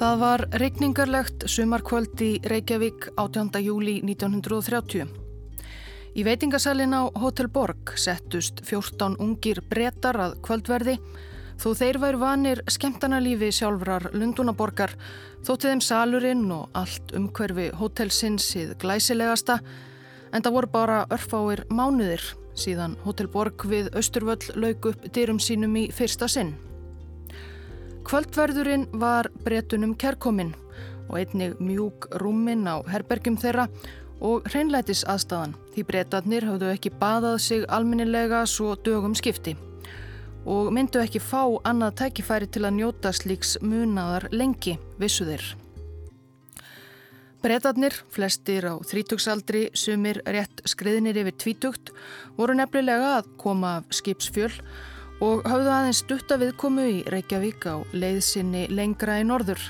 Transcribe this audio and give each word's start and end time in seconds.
Það 0.00 0.14
var 0.16 0.40
regningarlegt 0.56 1.42
sumarkvöld 1.52 2.22
í 2.24 2.30
Reykjavík 2.48 3.10
18. 3.20 3.58
júli 3.60 3.98
1930. 4.00 5.10
Í 6.16 6.24
veitingasalinn 6.24 6.96
á 6.96 7.12
Hotel 7.20 7.50
Borg 7.52 7.92
settust 8.00 8.62
14 8.64 9.18
ungir 9.20 9.60
brettar 9.68 10.16
að 10.24 10.38
kvöldverði 10.46 10.94
þó 11.60 11.68
þeir 11.82 11.98
væru 12.00 12.22
vanir 12.22 12.62
skemmtanalífi 12.64 13.50
sjálfrar 13.58 14.08
Lundunaborgar 14.14 14.96
þótti 15.44 15.68
þeim 15.68 15.84
salurinn 15.84 16.48
og 16.48 16.72
allt 16.80 17.12
umhverfi 17.20 17.68
hotelsins-ið 17.82 18.78
glæsilegasta 18.80 19.58
en 20.32 20.40
það 20.40 20.56
voru 20.56 20.74
bara 20.78 21.04
örfáir 21.12 21.66
mánuðir 21.68 22.24
síðan 22.56 22.96
Hotel 23.04 23.28
Borg 23.28 23.68
við 23.68 23.92
Östurvöll 23.92 24.48
lauk 24.56 24.94
upp 24.94 25.06
dyrum 25.12 25.44
sínum 25.44 25.76
í 25.76 25.90
fyrsta 25.92 26.24
sinn. 26.24 26.56
Kvöldverðurinn 28.10 28.88
var 28.98 29.28
bretunum 29.44 29.92
kerkominn 29.94 30.48
og 31.06 31.12
einnig 31.20 31.52
mjúk 31.62 32.08
rúminn 32.18 32.66
á 32.66 32.82
herbergjum 32.90 33.36
þeirra 33.38 33.68
og 34.18 34.48
hreinlætis 34.50 35.04
aðstæðan 35.06 35.52
því 35.76 35.84
bretarnir 35.86 36.48
hafðu 36.48 36.72
ekki 36.72 36.90
baðað 36.98 37.36
sig 37.44 37.68
alminnilega 37.70 38.40
svo 38.50 38.72
dögum 38.74 39.14
skipti 39.14 39.54
og 40.42 40.72
myndu 40.74 40.98
ekki 41.04 41.22
fá 41.22 41.44
annað 41.62 42.00
tækifæri 42.02 42.50
til 42.50 42.66
að 42.66 42.80
njóta 42.80 43.14
slíks 43.14 43.60
munaðar 43.62 44.26
lengi, 44.34 44.74
vissu 44.98 45.30
þeir. 45.30 45.46
Bretarnir, 47.46 47.94
flestir 48.10 48.66
á 48.66 48.74
þrítugsaldri, 48.90 49.68
sumir 49.70 50.18
rétt 50.26 50.66
skriðnir 50.66 51.22
yfir 51.22 51.38
tvítugt, 51.38 51.94
voru 52.34 52.58
nefnilega 52.58 53.20
að 53.20 53.36
koma 53.38 53.76
af 53.78 53.94
skipsfjöl 53.94 54.56
og 55.20 55.42
hafðu 55.44 55.72
aðeins 55.72 56.00
stutta 56.00 56.38
viðkomu 56.40 56.84
í 56.88 57.00
Reykjavík 57.12 57.66
á 57.68 57.76
leiðsynni 57.92 58.66
lengra 58.72 59.18
í 59.20 59.26
norður. 59.28 59.60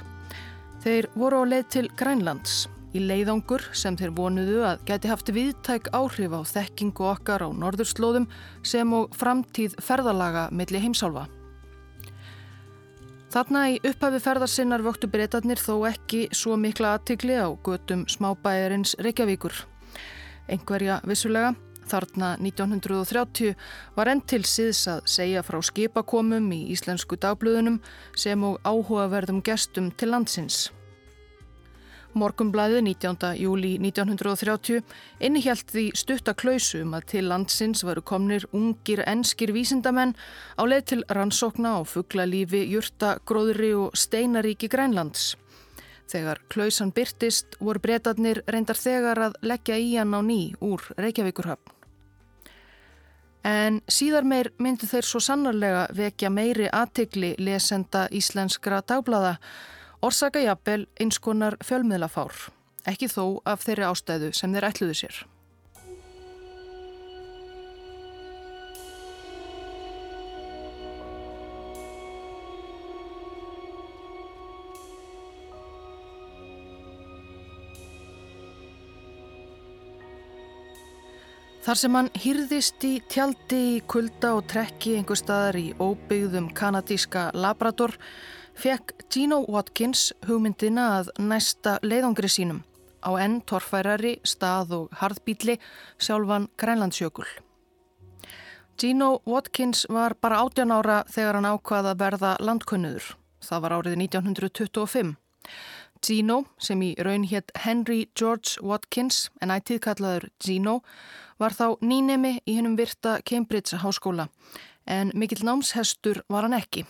Þeir 0.84 1.08
voru 1.18 1.42
á 1.42 1.44
leið 1.50 1.66
til 1.74 1.86
Grænlands 1.98 2.68
í 2.94 3.02
leiðangur 3.02 3.64
sem 3.76 3.96
þeir 3.98 4.14
vonuðu 4.14 4.62
að 4.66 4.84
geti 4.88 5.10
haft 5.10 5.32
viðtæk 5.34 5.90
áhrif 5.94 6.32
á 6.34 6.40
þekkingu 6.54 7.06
okkar 7.12 7.44
á 7.46 7.48
norðurslóðum 7.50 8.28
sem 8.66 8.94
og 8.94 9.14
framtíð 9.18 9.76
ferðalaga 9.82 10.48
milli 10.54 10.82
heimsálfa. 10.82 11.26
Þarna 13.30 13.64
í 13.70 13.76
upphafi 13.86 14.18
ferðarsinnar 14.22 14.82
vöktu 14.82 15.10
breytarnir 15.10 15.60
þó 15.62 15.86
ekki 15.86 16.24
svo 16.34 16.56
mikla 16.58 16.96
aðtikli 16.96 17.36
á 17.38 17.46
götum 17.62 18.02
smábæjarins 18.10 18.96
Reykjavíkur. 18.98 19.54
Engverja 20.50 20.98
vissulega 21.06 21.54
Þarna 21.90 22.34
1930 22.38 23.54
var 23.96 24.10
enn 24.12 24.20
til 24.22 24.44
síðs 24.46 24.86
að 24.92 25.06
segja 25.10 25.42
frá 25.46 25.58
skipakomum 25.64 26.50
í 26.54 26.60
íslensku 26.74 27.18
dagblöðunum 27.18 27.80
sem 28.14 28.44
og 28.46 28.60
áhugaverðum 28.62 29.42
gestum 29.46 29.90
til 29.98 30.12
landsins. 30.14 30.68
Morgumblæði 32.10 32.80
19. 32.82 33.36
júli 33.38 33.76
1930 33.78 34.80
innihjalt 35.22 35.70
því 35.70 35.84
stuttaklausum 35.94 36.88
um 36.88 36.96
að 36.98 37.06
til 37.12 37.28
landsins 37.30 37.84
varu 37.86 38.02
komnir 38.02 38.48
ungir 38.50 39.04
enskir 39.06 39.52
vísindamenn 39.54 40.16
á 40.58 40.62
leið 40.66 40.84
til 40.90 41.04
rannsókna 41.06 41.78
á 41.78 41.80
fugglalífi, 41.86 42.64
jurta, 42.66 43.18
gróðri 43.22 43.74
og 43.78 43.94
steinaríki 43.94 44.70
Grænlands. 44.70 45.36
Þegar 46.10 46.42
klausan 46.50 46.90
byrtist 46.90 47.54
voru 47.62 47.78
breytarnir 47.78 48.42
reyndar 48.50 48.78
þegar 48.78 49.28
að 49.28 49.42
leggja 49.46 49.78
í 49.78 49.92
hann 49.94 50.16
á 50.16 50.18
ný 50.18 50.40
úr 50.58 50.82
Reykjavíkurhöfn. 50.98 51.79
En 53.46 53.80
síðar 53.88 54.26
meir 54.28 54.50
myndu 54.60 54.86
þeir 54.90 55.06
svo 55.08 55.20
sannarlega 55.24 55.86
vekja 55.96 56.30
meiri 56.30 56.68
aðtikli 56.68 57.34
lesenda 57.40 58.06
íslenskra 58.12 58.82
dagblada, 58.84 59.38
orsaka 60.04 60.42
jafnvel 60.44 60.86
einskonar 61.00 61.56
fjölmiðlafár, 61.64 62.36
ekki 62.84 63.08
þó 63.08 63.40
af 63.48 63.64
þeirri 63.64 63.88
ástæðu 63.88 64.32
sem 64.36 64.52
þeir 64.52 64.68
ætluðu 64.68 64.98
sér. 65.04 65.22
Þar 81.60 81.76
sem 81.76 81.96
hann 81.98 82.06
hýrðist 82.16 82.84
í 82.88 82.94
tjaldi 83.12 83.58
í 83.74 83.80
kulda 83.84 84.30
og 84.38 84.46
trekki 84.48 84.94
einhver 84.96 85.18
staðar 85.20 85.58
í 85.60 85.66
óbyggðum 85.76 86.46
kanadíska 86.56 87.26
Labrador 87.36 87.92
fekk 88.56 88.94
Gino 89.12 89.42
Watkins 89.44 90.06
hugmyndina 90.24 90.86
að 91.02 91.10
næsta 91.20 91.76
leiðangri 91.84 92.30
sínum 92.32 92.62
á 93.04 93.12
enn 93.20 93.42
torfærari 93.44 94.14
stað 94.24 94.72
og 94.78 94.96
harðbíli 95.02 95.58
sjálfan 96.00 96.48
Grænlandsjökul. 96.56 97.28
Gino 98.80 99.20
Watkins 99.28 99.84
var 99.92 100.16
bara 100.16 100.40
18 100.40 100.72
ára 100.72 101.02
þegar 101.12 101.42
hann 101.42 101.50
ákvaða 101.52 101.92
verða 102.00 102.36
landkunnuður. 102.40 103.16
Það 103.44 103.62
var 103.66 103.76
árið 103.76 103.98
1925. 104.06 105.12
Gino, 106.04 106.44
sem 106.58 106.80
í 106.82 106.94
raun 106.98 107.26
hétt 107.28 107.52
Henry 107.64 108.06
George 108.18 108.60
Watkins 108.64 109.28
en 109.40 109.52
ættið 109.54 109.82
kallaður 109.84 110.28
Gino, 110.42 110.80
var 111.40 111.52
þá 111.56 111.76
nýnemi 111.80 112.38
í 112.44 112.56
hennum 112.56 112.76
virta 112.78 113.18
Cambridge 113.24 113.80
háskóla 113.82 114.28
en 114.90 115.12
mikill 115.14 115.44
námshestur 115.46 116.22
var 116.28 116.46
hann 116.46 116.56
ekki. 116.58 116.86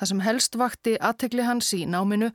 Það 0.00 0.10
sem 0.12 0.20
helst 0.24 0.56
vakti 0.56 0.96
aðtegli 0.96 1.44
hans 1.44 1.72
í 1.76 1.82
náminu 1.88 2.30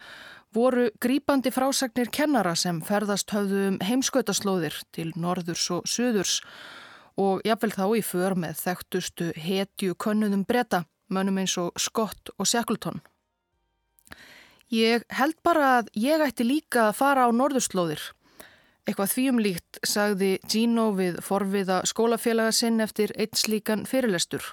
voru 0.55 0.89
grípandi 1.01 1.51
frásagnir 1.51 2.11
kennara 2.13 2.53
sem 2.55 2.81
ferðast 2.85 3.33
höfðu 3.33 3.63
um 3.71 3.79
heimskautaslóðir 3.83 4.77
til 4.95 5.09
norðurs 5.15 5.65
og 5.73 5.89
söðurs 5.89 6.39
og 7.19 7.41
jáfnvel 7.47 7.73
þá 7.75 7.85
í 7.97 8.03
för 8.05 8.37
með 8.39 8.61
þekktustu 8.61 9.31
hetju 9.39 9.95
könnuðum 9.99 10.45
breyta, 10.47 10.83
mönnum 11.09 11.41
eins 11.41 11.57
og 11.59 11.75
Scott 11.79 12.31
og 12.37 12.47
Shackleton. 12.47 13.01
Ég 14.75 15.03
held 15.13 15.35
bara 15.45 15.67
að 15.77 15.89
ég 15.99 16.21
ætti 16.25 16.43
líka 16.43 16.89
að 16.89 16.97
fara 16.97 17.27
á 17.27 17.29
norðurslóðir. 17.31 18.01
Eitthvað 18.85 19.11
þvíumlíkt 19.13 19.79
sagði 19.87 20.31
Gino 20.51 20.89
við 20.97 21.21
forviða 21.23 21.83
skólafélaga 21.87 22.51
sinn 22.53 22.83
eftir 22.83 23.13
einn 23.15 23.37
slíkan 23.37 23.85
fyrirlestur 23.87 24.51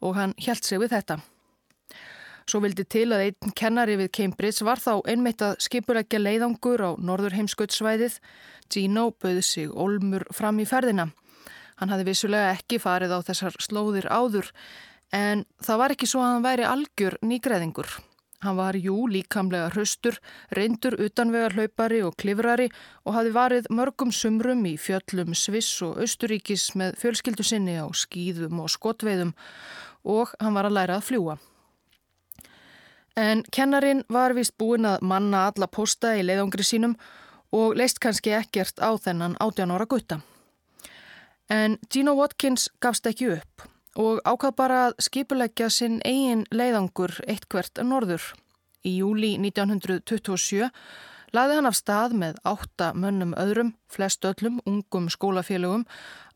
og 0.00 0.16
hann 0.16 0.34
held 0.40 0.64
sig 0.64 0.80
við 0.80 0.94
þetta. 0.96 1.20
Svo 2.48 2.62
vildi 2.64 2.86
til 2.88 3.06
að 3.12 3.28
einn 3.28 3.54
kennari 3.54 3.98
við 4.00 4.10
Cambridge 4.16 4.66
var 4.66 4.80
þá 4.82 5.04
einmitt 5.12 5.44
að 5.44 5.60
skipurækja 5.62 6.22
leiðangur 6.24 6.82
á 6.82 6.90
norður 6.98 7.36
heimskautsvæðið. 7.38 8.18
Gino 8.72 9.10
bauði 9.12 9.44
sig 9.46 9.70
olmur 9.70 10.24
fram 10.34 10.58
í 10.58 10.66
ferðina. 10.66 11.10
Hann 11.78 11.92
hafði 11.92 12.10
vissulega 12.10 12.56
ekki 12.56 12.80
farið 12.82 13.14
á 13.14 13.18
þessar 13.30 13.62
slóðir 13.62 14.10
áður 14.10 14.50
en 15.14 15.44
það 15.62 15.82
var 15.84 15.94
ekki 15.94 16.08
svo 16.10 16.24
að 16.24 16.32
hann 16.34 16.48
væri 16.48 16.66
algjör 16.66 17.20
nýgreðingur. 17.22 18.00
Hann 18.40 18.56
var 18.56 18.76
jú 18.80 19.04
líkamlega 19.04 19.68
hraustur, 19.74 20.16
reyndur 20.56 20.94
utanvegar 20.96 21.52
hlaupari 21.58 21.98
og 22.00 22.14
klifrari 22.16 22.70
og 23.04 23.12
hafi 23.12 23.32
varið 23.34 23.66
mörgum 23.68 24.12
sumrum 24.16 24.62
í 24.64 24.78
fjöllum 24.80 25.34
Sviss 25.36 25.82
og 25.84 25.98
Östuríkis 26.00 26.70
með 26.80 26.96
fjölskyldu 27.02 27.44
sinni 27.44 27.74
á 27.76 27.84
skýðum 27.92 28.62
og 28.64 28.72
skotveiðum 28.72 29.34
og 30.08 30.32
hann 30.40 30.56
var 30.56 30.70
að 30.70 30.76
læra 30.78 30.96
að 30.96 31.08
fljúa. 31.10 31.34
En 33.20 33.42
kennarin 33.52 34.06
var 34.08 34.32
vist 34.32 34.56
búin 34.56 34.88
að 34.88 35.04
manna 35.04 35.44
alla 35.50 35.68
posta 35.68 36.14
í 36.16 36.24
leiðongri 36.24 36.64
sínum 36.64 36.94
og 37.52 37.76
leist 37.76 38.00
kannski 38.00 38.32
ekkert 38.38 38.80
á 38.80 38.96
þennan 38.96 39.36
18 39.36 39.74
ára 39.76 39.84
gutta. 39.84 40.22
En 41.50 41.76
Gino 41.92 42.16
Watkins 42.16 42.70
gafst 42.80 43.04
ekki 43.10 43.34
upp 43.36 43.69
og 43.98 44.20
ákvað 44.24 44.56
bara 44.56 44.80
að 44.88 44.98
skipuleggja 45.06 45.70
sinn 45.70 46.00
eigin 46.04 46.46
leiðangur 46.50 47.16
eitt 47.26 47.48
hvert 47.50 47.80
norður. 47.82 48.22
Í 48.86 49.00
júli 49.00 49.34
1927 49.38 50.70
laði 51.36 51.56
hann 51.58 51.68
af 51.68 51.78
stað 51.78 52.14
með 52.18 52.38
átta 52.48 52.92
mönnum 52.94 53.34
öðrum, 53.38 53.74
flest 53.90 54.24
öllum 54.26 54.60
ungum 54.66 55.08
skólafélögum, 55.12 55.84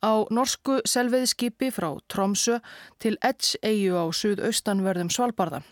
á 0.05 0.13
norsku 0.31 0.81
selveðiskipi 0.87 1.71
frá 1.75 1.95
Tromsö 2.13 2.61
til 3.03 3.17
Edge-eigu 3.23 3.97
á 3.97 4.07
suðaustanverðum 4.13 5.11
Svalbardha. 5.11 5.65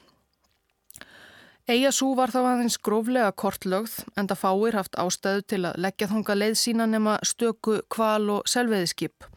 Eigasú 1.71 2.09
var 2.19 2.33
þá 2.35 2.41
aðeins 2.43 2.75
gróflega 2.83 3.31
kortlögð 3.39 4.01
en 4.19 4.27
það 4.27 4.41
fáir 4.41 4.77
haft 4.81 4.97
ástæðu 4.99 5.45
til 5.47 5.61
að 5.69 5.77
leggja 5.85 6.09
þonga 6.11 6.35
leið 6.35 6.57
sína 6.59 6.89
nema 6.91 7.21
stöku 7.23 7.77
kval 7.93 8.25
og 8.35 8.51
selveðiskip. 8.51 9.29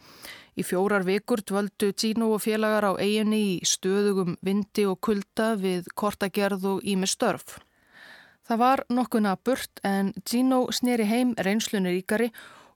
Í 0.55 0.63
fjórar 0.63 1.03
vikur 1.03 1.41
dvöldu 1.43 1.91
Gino 1.99 2.29
og 2.31 2.43
félagar 2.45 2.87
á 2.87 2.91
eiginni 2.95 3.41
í 3.43 3.67
stöðugum 3.67 4.37
vindi 4.45 4.85
og 4.87 5.01
kulda 5.03 5.53
við 5.59 5.89
kortagerð 5.99 6.67
og 6.75 6.83
ími 6.87 7.09
störf. 7.11 7.57
Það 8.47 8.61
var 8.61 8.83
nokkuna 8.89 9.35
burt 9.35 9.81
en 9.83 10.13
Gino 10.23 10.65
sneri 10.71 11.07
heim 11.09 11.33
reynslunir 11.35 11.97
ríkari 11.97 12.29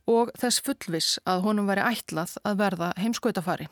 og 0.10 0.32
þess 0.42 0.64
fullvis 0.66 1.10
að 1.30 1.44
honum 1.46 1.70
væri 1.70 1.86
ætlað 1.86 2.36
að 2.44 2.64
verða 2.64 2.94
heimskautafari. 2.98 3.70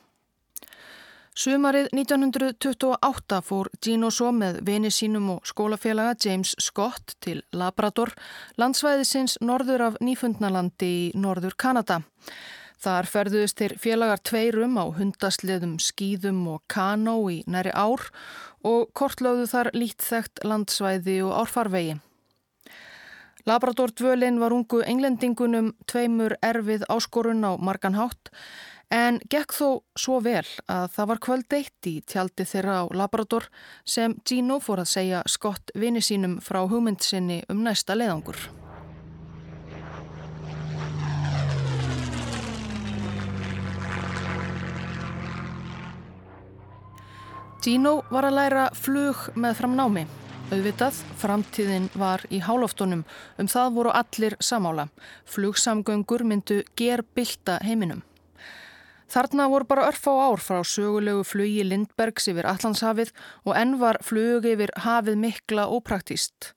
Sumarið 1.38 1.92
1928 1.94 3.42
fór 3.46 3.68
Gino 3.84 4.08
svo 4.10 4.32
með 4.34 4.62
vini 4.66 4.90
sínum 4.90 5.28
og 5.36 5.44
skólafélaga 5.46 6.16
James 6.24 6.56
Scott 6.58 7.14
til 7.22 7.44
Labrador, 7.54 8.10
landsvæðisins 8.58 9.38
norður 9.46 9.84
af 9.92 10.00
Nýfundnalandi 10.02 10.90
í 10.90 11.04
norður 11.14 11.54
Kanada. 11.54 12.00
Þar 12.78 13.08
ferðuðist 13.10 13.58
þeir 13.58 13.74
félagar 13.82 14.22
tveirum 14.22 14.76
á 14.78 14.86
hundasliðum, 14.94 15.78
skýðum 15.82 16.44
og 16.54 16.62
kanó 16.70 17.16
í 17.34 17.40
næri 17.50 17.74
ár 17.74 18.04
og 18.66 18.92
kortlögðu 18.94 19.48
þar 19.50 19.72
lít 19.74 20.04
þekkt 20.06 20.44
landsvæði 20.46 21.18
og 21.26 21.34
árfarvegi. 21.42 21.98
Labrador 23.48 23.94
dvölin 23.96 24.42
var 24.42 24.52
ungu 24.52 24.82
englendingunum 24.84 25.72
tveimur 25.88 26.36
erfið 26.44 26.84
áskorun 26.92 27.46
á 27.48 27.56
marganhátt 27.56 28.30
en 28.94 29.22
gekk 29.32 29.56
þó 29.56 29.70
svo 30.00 30.20
vel 30.24 30.46
að 30.68 30.92
það 30.96 31.10
var 31.12 31.24
kvöld 31.24 31.56
eitt 31.56 31.90
í 31.90 31.96
tjaldi 32.04 32.46
þeirra 32.48 32.84
á 32.84 32.92
Labrador 32.92 33.48
sem 33.88 34.18
Gino 34.28 34.60
fór 34.60 34.84
að 34.84 34.94
segja 34.94 35.24
skott 35.32 35.72
vini 35.76 36.04
sínum 36.04 36.40
frá 36.44 36.66
hugmyndsinni 36.68 37.44
um 37.48 37.64
næsta 37.64 37.96
leiðangur. 37.96 38.57
Gino 47.68 47.98
var 48.08 48.24
að 48.24 48.38
læra 48.38 48.66
flug 48.80 49.26
með 49.36 49.58
framnámi. 49.58 50.06
Auðvitað, 50.56 51.02
framtíðin 51.20 51.90
var 52.00 52.22
í 52.32 52.38
hálóftunum, 52.40 53.02
um 53.36 53.48
það 53.52 53.74
voru 53.76 53.92
allir 53.92 54.36
samála. 54.40 54.86
Flugsamgöngur 55.28 56.22
myndu 56.24 56.62
ger 56.80 57.02
bylta 57.12 57.58
heiminum. 57.68 58.06
Þarna 59.12 59.50
voru 59.52 59.68
bara 59.68 59.90
örf 59.90 60.08
á 60.08 60.16
ár 60.16 60.40
frá 60.40 60.62
sögulegu 60.64 61.26
flugi 61.28 61.66
Lindbergs 61.68 62.30
yfir 62.32 62.48
Allandshafið 62.48 63.12
og 63.44 63.60
enn 63.60 63.76
var 63.82 64.00
flug 64.00 64.48
yfir 64.48 64.72
hafið 64.86 65.20
mikla 65.26 65.66
ópraktíst. 65.68 66.54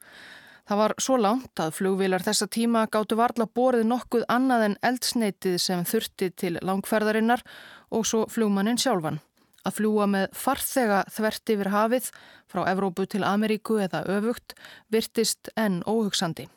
Það 0.70 0.78
var 0.78 0.94
svo 1.02 1.16
langt 1.18 1.58
að 1.58 1.72
flugvilar 1.80 2.22
þessa 2.22 2.46
tíma 2.46 2.84
gáttu 2.86 3.18
varla 3.18 3.48
borið 3.50 3.82
nokkuð 3.90 4.28
annað 4.30 4.68
en 4.68 4.78
eldsneitið 4.92 5.58
sem 5.58 5.82
þurfti 5.82 6.30
til 6.30 6.54
langferðarinnar 6.62 7.42
og 7.90 8.06
svo 8.06 8.28
flugmannin 8.30 8.78
sjálfan. 8.78 9.18
Að 9.66 9.76
fljúa 9.76 10.06
með 10.08 10.30
farþega 10.36 11.02
þvert 11.12 11.52
yfir 11.54 11.70
hafið 11.74 12.08
frá 12.50 12.62
Evrópu 12.70 13.04
til 13.10 13.26
Ameríku 13.28 13.76
eða 13.84 14.06
öfugt 14.08 14.54
virtist 14.92 15.52
enn 15.56 15.82
óhugsandi. 15.84 16.48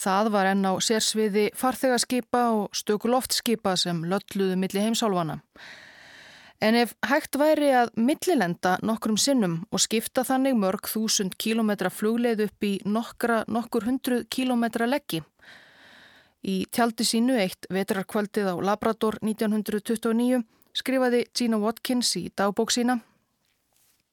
Það 0.00 0.30
var 0.32 0.48
enn 0.54 0.64
á 0.64 0.72
sérsviði 0.80 1.50
farþegaskipa 1.58 2.42
og 2.56 2.76
stökuloftskipa 2.76 3.76
sem 3.76 4.02
lölluðu 4.08 4.56
milli 4.56 4.84
heimsálfana. 4.86 5.40
En 6.60 6.76
ef 6.76 6.92
hægt 7.08 7.38
væri 7.40 7.70
að 7.72 7.92
millilenda 7.96 8.74
nokkrum 8.84 9.16
sinnum 9.20 9.62
og 9.72 9.80
skipta 9.80 10.24
þannig 10.28 10.58
mörg 10.60 10.88
þúsund 10.92 11.36
kílometra 11.40 11.88
flugleið 11.92 12.44
upp 12.48 12.66
í 12.68 12.72
nokkra 12.84 13.44
nokkur 13.48 13.88
hundruð 13.88 14.26
kílometra 14.32 14.88
leggi. 14.88 15.22
Í 16.44 16.64
tjaldi 16.72 17.04
sínu 17.04 17.36
eitt 17.40 17.68
vetrarkvöldið 17.72 18.52
á 18.52 18.54
Labrador 18.64 19.16
1929 19.24 20.42
skrifaði 20.76 21.24
Gina 21.36 21.58
Watkins 21.60 22.12
í 22.18 22.28
dagbók 22.36 22.72
sína. 22.74 23.00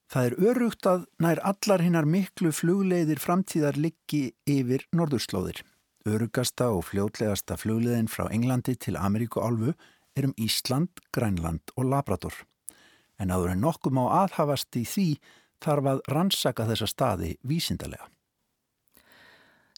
Það 0.08 0.28
er 0.28 0.36
örugt 0.50 0.88
að 0.88 1.06
nær 1.20 1.42
allar 1.44 1.84
hinnar 1.84 2.06
miklu 2.08 2.54
flugleiðir 2.56 3.20
framtíðar 3.20 3.76
liggi 3.76 4.30
yfir 4.48 4.86
norðurslóðir. 4.96 5.64
Örugasta 6.08 6.70
og 6.72 6.86
fljótlegasta 6.88 7.58
flugleiðin 7.60 8.08
frá 8.08 8.30
Englandi 8.32 8.78
til 8.80 8.96
Ameríku 8.96 9.44
álfu 9.44 9.74
er 10.16 10.30
um 10.30 10.36
Ísland, 10.40 11.04
Grænland 11.12 11.76
og 11.76 11.90
Labrador. 11.92 12.34
En 13.20 13.34
áður 13.34 13.52
en 13.56 13.66
nokkum 13.66 14.00
á 14.00 14.24
aðhafast 14.24 14.80
í 14.80 14.86
því 14.88 15.10
þarf 15.64 15.92
að 15.92 16.06
rannsaka 16.14 16.68
þessa 16.70 16.88
staði 16.88 17.34
vísindarlega. 17.44 18.08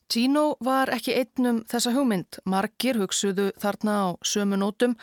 Gino 0.09 0.56
var 0.65 0.89
ekki 0.89 1.13
einnum 1.13 1.59
þessa 1.69 1.91
hugmynd. 1.94 2.39
Margir 2.50 2.97
hugsuðu 2.97 3.51
þarna 3.61 3.94
á 3.94 4.07
sömu 4.25 4.57
nótum, 4.57 4.95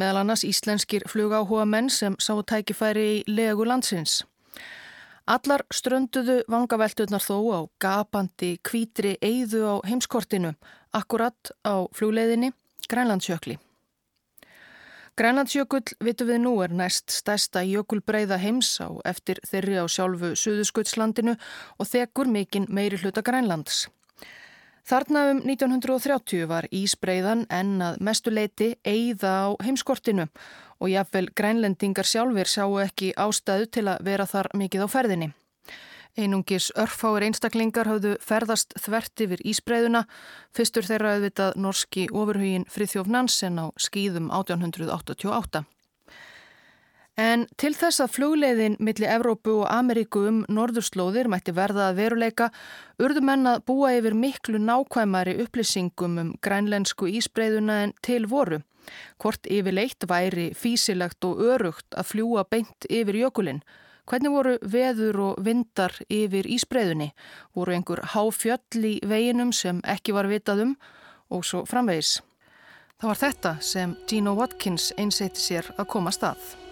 meðal 0.00 0.22
annars 0.22 0.44
íslenskir 0.48 1.04
flugáhuga 1.10 1.66
menn 1.68 1.90
sem 1.92 2.14
sá 2.16 2.32
tækifæri 2.40 3.02
í 3.04 3.18
legu 3.28 3.66
landsins. 3.68 4.22
Allar 5.28 5.66
strönduðu 5.68 6.38
vangavelturnar 6.48 7.20
þó 7.20 7.36
á 7.52 7.60
gapandi 7.80 8.54
kvítri 8.64 9.18
eyðu 9.20 9.60
á 9.68 9.74
heimskortinu, 9.84 10.54
akkurat 10.96 11.52
á 11.60 11.84
flugleiðinni 11.92 12.54
Grænlandsjökli. 12.88 13.58
Grænlandsjökull, 15.14 15.92
vitum 16.00 16.30
við 16.32 16.40
nú, 16.40 16.54
er 16.64 16.72
næst 16.72 17.12
stærsta 17.12 17.60
jökulbreiða 17.68 18.40
heims 18.40 18.80
á 18.80 18.88
eftir 19.04 19.38
þeirri 19.44 19.76
á 19.76 19.84
sjálfu 19.86 20.32
Suðuskuttslandinu 20.40 21.36
og 21.78 21.90
þekur 21.92 22.32
mikinn 22.32 22.66
meiri 22.72 22.96
hluta 22.98 23.22
Grænlands. 23.22 23.84
Þarna 24.84 25.20
um 25.32 25.38
1930 25.48 26.44
var 26.44 26.66
Ísbreiðan 26.68 27.46
enn 27.48 27.78
að 27.80 28.02
mestuleiti 28.04 28.74
eigða 28.84 29.32
á 29.48 29.56
heimskortinu 29.64 30.26
og 30.76 30.90
jáfnvel 30.92 31.30
grænlendingar 31.32 32.04
sjálfur 32.04 32.50
sáu 32.52 32.76
ekki 32.82 33.14
ástæðu 33.16 33.70
til 33.72 33.86
að 33.88 34.04
vera 34.04 34.26
þar 34.28 34.50
mikið 34.52 34.84
á 34.84 34.88
ferðinni. 34.92 35.30
Einungis 36.20 36.68
örfáir 36.78 37.24
einstaklingar 37.26 37.88
hafðu 37.90 38.12
ferðast 38.22 38.76
þvert 38.78 39.24
yfir 39.24 39.40
Ísbreiðuna, 39.50 40.04
fyrstur 40.54 40.86
þeirra 40.86 41.16
auðvitað 41.16 41.56
norski 41.64 42.04
ofurhugin 42.12 42.68
Frithjóf 42.70 43.08
Nansen 43.08 43.56
á 43.56 43.72
skýðum 43.80 44.28
1888. 44.28 45.64
En 47.14 47.44
til 47.60 47.70
þess 47.78 48.02
að 48.02 48.10
flugleiðin 48.16 48.74
millir 48.82 49.12
Evrópu 49.14 49.52
og 49.60 49.68
Ameríku 49.70 50.24
um 50.26 50.40
norðurslóðir 50.50 51.28
mætti 51.30 51.52
verða 51.54 51.92
að 51.92 52.00
veruleika 52.00 52.48
urðu 52.98 53.22
menn 53.22 53.46
að 53.46 53.62
búa 53.70 53.92
yfir 53.94 54.16
miklu 54.18 54.58
nákvæmari 54.58 55.36
upplýsingum 55.44 56.18
um 56.18 56.32
grænlensku 56.42 57.06
ísbreyðuna 57.06 57.76
en 57.84 57.94
til 58.02 58.26
voru. 58.26 58.58
Hvort 59.22 59.46
yfirleitt 59.46 60.08
væri 60.10 60.48
físilegt 60.58 61.22
og 61.24 61.38
örugt 61.38 61.94
að 61.94 62.10
fljúa 62.10 62.44
beint 62.50 62.90
yfir 62.90 63.20
jökulinn. 63.22 63.62
Hvernig 64.10 64.34
voru 64.34 64.56
veður 64.60 65.20
og 65.28 65.46
vindar 65.46 65.94
yfir 66.10 66.50
ísbreyðunni? 66.50 67.12
Voru 67.54 67.78
einhver 67.78 68.02
háfjöll 68.10 68.90
í 68.90 68.98
veginum 69.06 69.54
sem 69.54 69.78
ekki 69.86 70.12
var 70.12 70.26
vitað 70.28 70.66
um 70.66 70.76
og 71.30 71.46
svo 71.46 71.62
framvegis. 71.64 72.18
Það 72.98 73.08
var 73.08 73.22
þetta 73.22 73.56
sem 73.62 73.96
Gino 74.10 74.34
Watkins 74.34 74.90
einsætti 74.98 75.40
sér 75.40 75.72
að 75.78 75.90
koma 75.94 76.10
stað. 76.10 76.63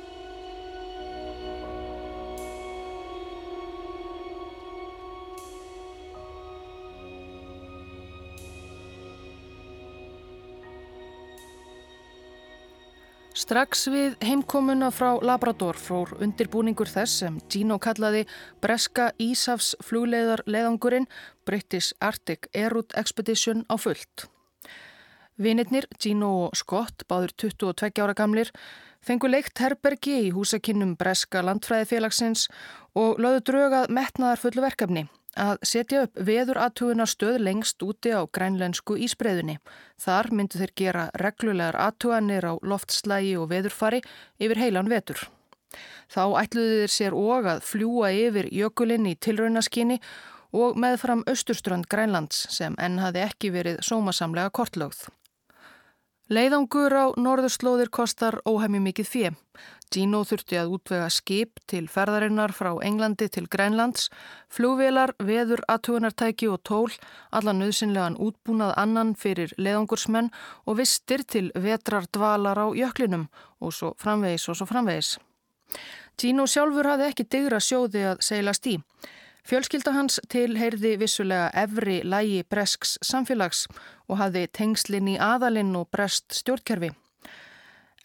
Strax 13.42 13.88
við 13.90 14.12
heimkomuna 14.22 14.92
frá 14.94 15.16
Labrador 15.24 15.74
fór 15.80 16.12
undirbúningur 16.22 16.86
þess 16.86 17.24
sem 17.24 17.40
Gino 17.50 17.74
kallaði 17.82 18.20
Breska 18.62 19.08
Ísafs 19.18 19.72
flugleiðar 19.82 20.44
leiðangurinn 20.46 21.08
British 21.48 21.90
Arctic 21.98 22.46
Air 22.54 22.76
Route 22.76 22.94
Expedition 23.00 23.64
á 23.66 23.74
fullt. 23.82 24.28
Vinirnir, 25.42 25.88
Gino 25.98 26.28
og 26.44 26.54
Scott, 26.60 27.02
báður 27.10 27.34
22 27.48 28.04
ára 28.04 28.14
gamlir, 28.14 28.52
fengu 29.02 29.32
leikt 29.32 29.58
herbergi 29.58 30.28
í 30.28 30.30
húsakinnum 30.36 30.94
Breska 31.00 31.42
landfræðifélagsins 31.42 32.46
og 32.94 33.18
lögðu 33.18 33.42
drögað 33.50 33.90
metnaðar 33.90 34.44
fullu 34.44 34.62
verkefni 34.68 35.08
að 35.38 35.60
setja 35.66 36.02
upp 36.06 36.18
veður 36.18 36.60
aðtugunar 36.60 37.08
stöð 37.08 37.38
lengst 37.40 37.82
úti 37.82 38.12
á 38.12 38.20
grænlensku 38.28 38.96
ísbreyðunni. 39.00 39.58
Þar 40.00 40.30
myndu 40.32 40.60
þeir 40.60 40.74
gera 40.76 41.04
reglulegar 41.20 41.78
aðtuganir 41.80 42.44
á 42.44 42.52
loftslægi 42.62 43.36
og 43.40 43.48
veðurfari 43.52 44.02
yfir 44.38 44.60
heilan 44.60 44.90
vetur. 44.92 45.22
Þá 46.12 46.36
ætluðu 46.42 46.82
þeir 46.82 46.92
sér 46.92 47.16
og 47.16 47.48
að 47.48 47.64
fljúa 47.64 48.12
yfir 48.12 48.50
jökulinn 48.52 49.08
í 49.08 49.16
tilraunaskinni 49.16 49.98
og 50.52 50.76
meðfram 50.76 51.24
austurströnd 51.28 51.88
Grænlands 51.88 52.46
sem 52.52 52.76
enn 52.78 53.00
hafi 53.00 53.24
ekki 53.24 53.52
verið 53.54 53.80
sómasamlega 53.86 54.52
kortlögð. 54.52 55.06
Leiðangur 56.32 56.92
á 56.92 57.06
norðurslóðir 57.18 57.90
kostar 57.92 58.38
óhæmi 58.48 58.80
mikið 58.80 59.08
fjö. 59.08 59.30
Gino 59.92 60.22
þurfti 60.24 60.56
að 60.56 60.70
útvega 60.72 61.08
skip 61.12 61.60
til 61.68 61.82
ferðarinnar 61.90 62.54
frá 62.56 62.70
Englandi 62.84 63.26
til 63.28 63.44
Grænlands, 63.52 64.06
flugvelar, 64.48 65.12
veður, 65.20 65.60
aðtugunartæki 65.68 66.48
og 66.48 66.62
tól, 66.64 66.94
allan 67.30 67.60
nöðsynlegan 67.60 68.16
útbúnað 68.16 68.72
annan 68.80 69.12
fyrir 69.18 69.52
leiðangursmenn 69.58 70.30
og 70.64 70.78
vistir 70.80 71.26
til 71.28 71.50
vetrar 71.52 72.08
dvalar 72.08 72.62
á 72.64 72.66
jöklinum 72.72 73.28
og 73.60 73.76
svo 73.76 73.92
framvegis 74.00 74.48
og 74.48 74.60
svo 74.60 74.68
framvegis. 74.70 75.18
Gino 76.16 76.46
sjálfur 76.48 76.88
hafði 76.88 77.10
ekki 77.10 77.28
digra 77.28 77.60
sjóði 77.60 78.06
að 78.14 78.24
seilast 78.24 78.68
í. 78.72 78.78
Fjölskylda 79.44 79.92
hans 79.92 80.20
tilheyrði 80.32 80.96
vissulega 81.00 81.50
efri 81.64 82.00
lægi 82.06 82.44
bresks 82.48 82.96
samfélags 83.04 83.66
og 84.08 84.20
hafði 84.22 84.46
tengslinn 84.54 85.16
í 85.16 85.20
aðalinn 85.20 85.74
og 85.76 85.90
brest 85.92 86.30
stjórnkerfi. 86.38 86.94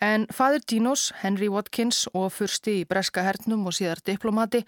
En 0.01 0.27
fadir 0.29 0.61
Dinos, 0.69 1.11
Henry 1.23 1.47
Watkins 1.49 2.05
og 2.13 2.29
fyrsti 2.35 2.81
í 2.81 2.85
breska 2.85 3.23
hernum 3.25 3.65
og 3.65 3.73
síðar 3.73 4.03
diplomati 4.05 4.63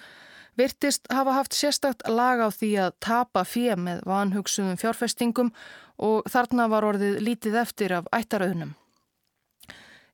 virtist 0.58 1.06
hafa 1.14 1.36
haft 1.38 1.54
sérstakt 1.54 2.08
lag 2.10 2.42
á 2.42 2.50
því 2.50 2.72
að 2.86 2.96
tapa 3.06 3.46
fjö 3.46 3.78
með 3.78 4.02
vanhugsuðum 4.10 4.80
fjárfestingum 4.82 5.54
og 6.02 6.28
þarna 6.32 6.68
var 6.72 6.88
orðið 6.88 7.22
lítið 7.24 7.60
eftir 7.62 7.96
af 8.00 8.10
ættarauðnum. 8.16 8.74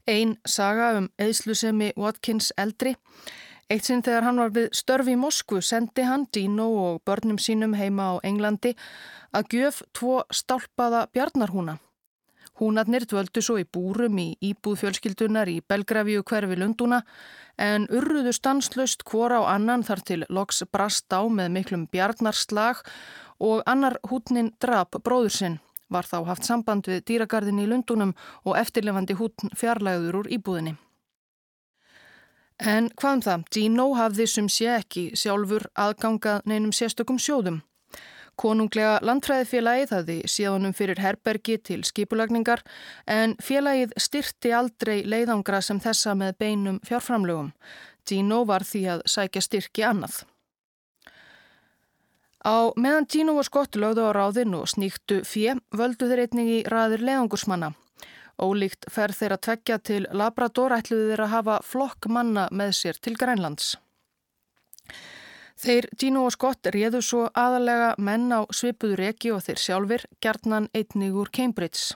Einn 0.06 0.36
saga 0.46 0.92
um 1.00 1.10
eðslusemi 1.18 1.94
Watkins 1.98 2.52
eldri. 2.62 2.94
Eitt 3.72 3.88
sinn 3.88 4.04
þegar 4.06 4.28
hann 4.28 4.42
var 4.44 4.52
við 4.54 4.68
störfi 4.78 5.16
í 5.16 5.18
Moskvu 5.18 5.64
sendi 5.66 6.06
hann 6.06 6.28
Dino 6.30 6.68
og 6.84 7.02
börnum 7.08 7.40
sínum 7.42 7.74
heima 7.74 8.12
á 8.14 8.16
Englandi 8.22 8.76
að 9.34 9.58
gjöf 9.58 9.82
tvo 9.98 10.20
stálpaða 10.30 11.08
bjarnarhúna. 11.16 11.80
Húnarnir 12.56 13.04
dvöldu 13.04 13.42
svo 13.44 13.58
í 13.60 13.66
búrum 13.68 14.16
í 14.22 14.30
íbúð 14.50 14.80
fjölskyldunar 14.86 15.50
í 15.52 15.58
Belgravíu 15.60 16.24
hverfi 16.24 16.56
Lunduna 16.56 17.02
en 17.60 17.88
urruðu 17.92 18.32
stanslöst 18.36 19.04
hvora 19.10 19.42
á 19.44 19.60
annan 19.60 19.84
þar 19.84 20.04
til 20.08 20.22
loks 20.30 20.64
brast 20.72 21.12
á 21.12 21.20
með 21.28 21.52
miklum 21.58 21.84
bjarnarslag 21.92 22.80
og 23.44 23.64
annar 23.68 24.00
hútnin 24.08 24.54
drap 24.64 24.96
bróður 25.04 25.36
sinn. 25.36 25.60
Var 25.92 26.08
þá 26.08 26.18
haft 26.32 26.48
samband 26.48 26.88
við 26.88 27.04
dýragarðin 27.12 27.62
í 27.62 27.68
Lundunum 27.68 28.16
og 28.48 28.58
eftirlefandi 28.58 29.20
hútn 29.20 29.52
fjarlæður 29.52 30.24
úr 30.24 30.32
íbúðinni. 30.40 30.78
En 32.56 32.88
hvaðum 32.96 33.22
það? 33.22 33.48
Dino 33.52 33.86
hafði 34.00 34.26
sem 34.32 34.48
sé 34.48 34.72
ekki 34.78 35.10
sjálfur 35.20 35.68
aðgangað 35.76 36.46
neinum 36.48 36.72
sérstökum 36.72 37.20
sjóðum. 37.20 37.60
Konunglega 38.36 39.00
landfræðifélagið 39.06 39.92
hafði 39.96 40.16
síðanum 40.28 40.74
fyrir 40.76 41.00
herbergi 41.00 41.56
til 41.64 41.82
skipulagningar 41.88 42.66
en 43.08 43.38
félagið 43.40 43.96
styrti 44.02 44.52
aldrei 44.52 45.06
leiðangra 45.08 45.62
sem 45.64 45.80
þessa 45.80 46.16
með 46.20 46.36
beinum 46.44 46.80
fjárframlögum. 46.84 47.54
Dino 48.06 48.44
var 48.46 48.68
því 48.68 48.82
að 48.96 49.06
sækja 49.10 49.44
styrki 49.46 49.86
annað. 49.88 50.26
Á 52.46 52.76
meðan 52.78 53.08
Dino 53.10 53.34
var 53.40 53.48
skott 53.48 53.80
lögðu 53.80 54.04
á 54.06 54.12
ráðin 54.14 54.54
og 54.54 54.68
sníktu 54.70 55.24
fjö 55.26 55.56
völdu 55.74 56.12
þeir 56.12 56.28
einning 56.28 56.52
í 56.60 56.60
raðir 56.70 57.02
leiðangursmanna. 57.08 57.72
Ólíkt 58.36 58.86
fer 58.92 59.16
þeir 59.16 59.38
að 59.38 59.44
tvekja 59.48 59.80
til 59.80 60.04
Labrador 60.12 60.76
ætluðu 60.76 61.08
þeir 61.14 61.24
að 61.24 61.34
hafa 61.34 61.58
flokk 61.64 62.12
manna 62.12 62.50
með 62.52 62.76
sér 62.82 63.00
til 63.00 63.16
Grænlands. 63.18 63.78
Þeir 65.66 65.88
Gino 65.98 66.28
og 66.28 66.34
Scott 66.36 66.68
réðu 66.70 67.00
svo 67.02 67.24
aðalega 67.34 67.96
menn 67.98 68.30
á 68.30 68.46
svipuður 68.54 69.02
eki 69.08 69.32
og 69.34 69.40
þeir 69.48 69.62
sjálfur 69.64 70.04
gerðnan 70.22 70.68
einnig 70.78 71.16
úr 71.18 71.32
Cambridge. 71.34 71.96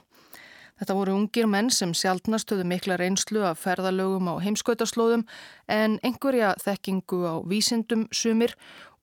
Þetta 0.80 0.96
voru 0.98 1.14
ungir 1.14 1.46
menn 1.46 1.70
sem 1.70 1.92
sjálfnastuðu 1.94 2.64
mikla 2.66 2.96
reynslu 2.98 3.44
af 3.46 3.62
ferðalögum 3.62 4.26
á 4.26 4.42
heimskautarslóðum 4.42 5.22
en 5.70 6.00
einhverja 6.02 6.56
þekkingu 6.64 7.20
á 7.30 7.34
vísindum 7.46 8.08
sumir 8.10 8.56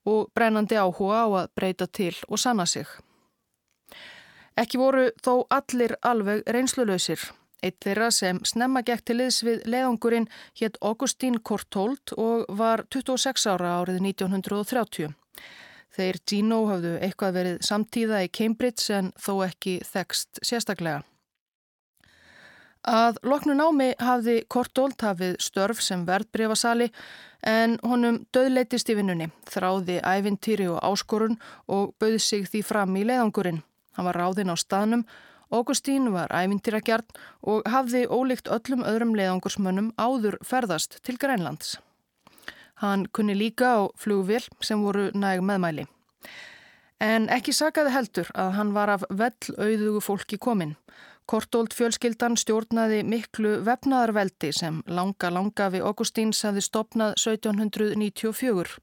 og 0.04 0.34
brennandi 0.36 0.76
áhuga 0.76 1.24
á 1.24 1.28
að 1.46 1.50
breyta 1.56 1.88
til 1.88 2.16
og 2.28 2.36
sanna 2.36 2.68
sig. 2.68 2.92
Ekki 4.60 4.84
voru 4.84 5.08
þó 5.24 5.46
allir 5.48 5.96
alveg 6.04 6.44
reynslulöysir. 6.44 7.24
Eitt 7.66 7.80
þeirra 7.82 8.12
sem 8.14 8.40
snemma 8.46 8.84
gekk 8.86 9.06
til 9.08 9.18
liðs 9.18 9.42
við 9.46 9.64
leðangurinn 9.66 10.28
hétt 10.60 10.78
Augustín 10.86 11.40
Kortold 11.42 12.14
og 12.14 12.46
var 12.54 12.86
26 12.94 13.48
ára 13.50 13.80
árið 13.80 14.02
1930. 14.04 15.16
Þeir 15.98 16.20
Gino 16.30 16.60
hafðu 16.70 16.98
eitthvað 17.02 17.38
verið 17.40 17.62
samtíða 17.66 18.24
í 18.28 18.30
Cambridge 18.30 18.92
en 18.94 19.14
þó 19.18 19.42
ekki 19.48 19.80
þekst 19.88 20.44
sérstaklega. 20.46 21.02
Að 22.88 23.18
loknu 23.26 23.56
námi 23.58 23.90
hafði 24.00 24.44
Kortold 24.48 25.02
hafið 25.02 25.40
störf 25.44 25.82
sem 25.84 26.06
verðbreyfasali 26.08 26.92
en 27.42 27.76
honum 27.84 28.22
döðleitist 28.32 28.94
í 28.94 28.96
vinnunni, 28.96 29.28
þráði 29.50 29.98
ævintýri 30.06 30.70
og 30.72 30.80
áskorun 30.86 31.40
og 31.68 31.96
bauði 32.00 32.22
sig 32.22 32.46
því 32.48 32.62
fram 32.64 32.96
í 32.96 33.04
leðangurinn. 33.10 33.64
Hann 33.98 34.08
var 34.08 34.22
ráðinn 34.22 34.54
á 34.54 34.56
staðnum 34.56 35.04
Augustín 35.52 36.12
var 36.12 36.32
ævintýragjart 36.36 37.18
og 37.48 37.68
hafði 37.72 38.06
ólíkt 38.08 38.50
öllum 38.52 38.84
öðrum 38.84 39.14
leiðangursmönnum 39.16 39.94
áður 39.96 40.40
ferðast 40.44 41.00
til 41.08 41.18
Grænlands. 41.18 41.78
Hann 42.84 43.08
kunni 43.14 43.34
líka 43.34 43.74
á 43.74 43.82
flugvél 43.98 44.44
sem 44.62 44.84
voru 44.84 45.10
næg 45.16 45.42
meðmæli. 45.42 45.88
En 47.00 47.30
ekki 47.30 47.54
sagaði 47.54 47.94
heldur 47.94 48.30
að 48.34 48.52
hann 48.58 48.74
var 48.74 48.90
af 48.90 49.06
vell 49.10 49.56
auðugu 49.58 50.02
fólki 50.02 50.38
komin. 50.38 50.76
Kortóld 51.28 51.74
fjölskyldan 51.76 52.38
stjórnaði 52.40 53.02
miklu 53.04 53.58
vefnaðarveldi 53.68 54.54
sem 54.56 54.80
langa 54.88 55.32
langa 55.34 55.68
við 55.74 55.84
Augustíns 55.90 56.44
hafði 56.48 56.64
stopnað 56.64 57.18
1794. 57.20 58.78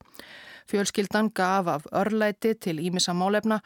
Fjölskyldan 0.71 1.31
gaf 1.35 1.67
af 1.69 1.89
örlæti 1.93 2.55
til 2.55 2.81
Ímissa 2.81 3.13
málefna 3.13 3.61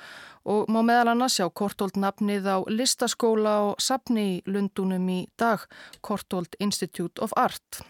og 0.45 0.67
má 0.69 0.81
meðal 0.83 1.13
annars 1.13 1.39
sjá 1.39 1.47
Kortold 1.51 1.97
nafnið 1.97 2.49
á 2.51 2.57
listaskóla 2.67 3.55
og 3.69 3.79
sapni 3.83 4.25
í 4.33 4.43
Lundunum 4.47 5.07
í 5.09 5.21
dag, 5.39 5.63
Kortold 6.01 6.59
Institute 6.59 7.23
of 7.23 7.33
Art. 7.37 7.83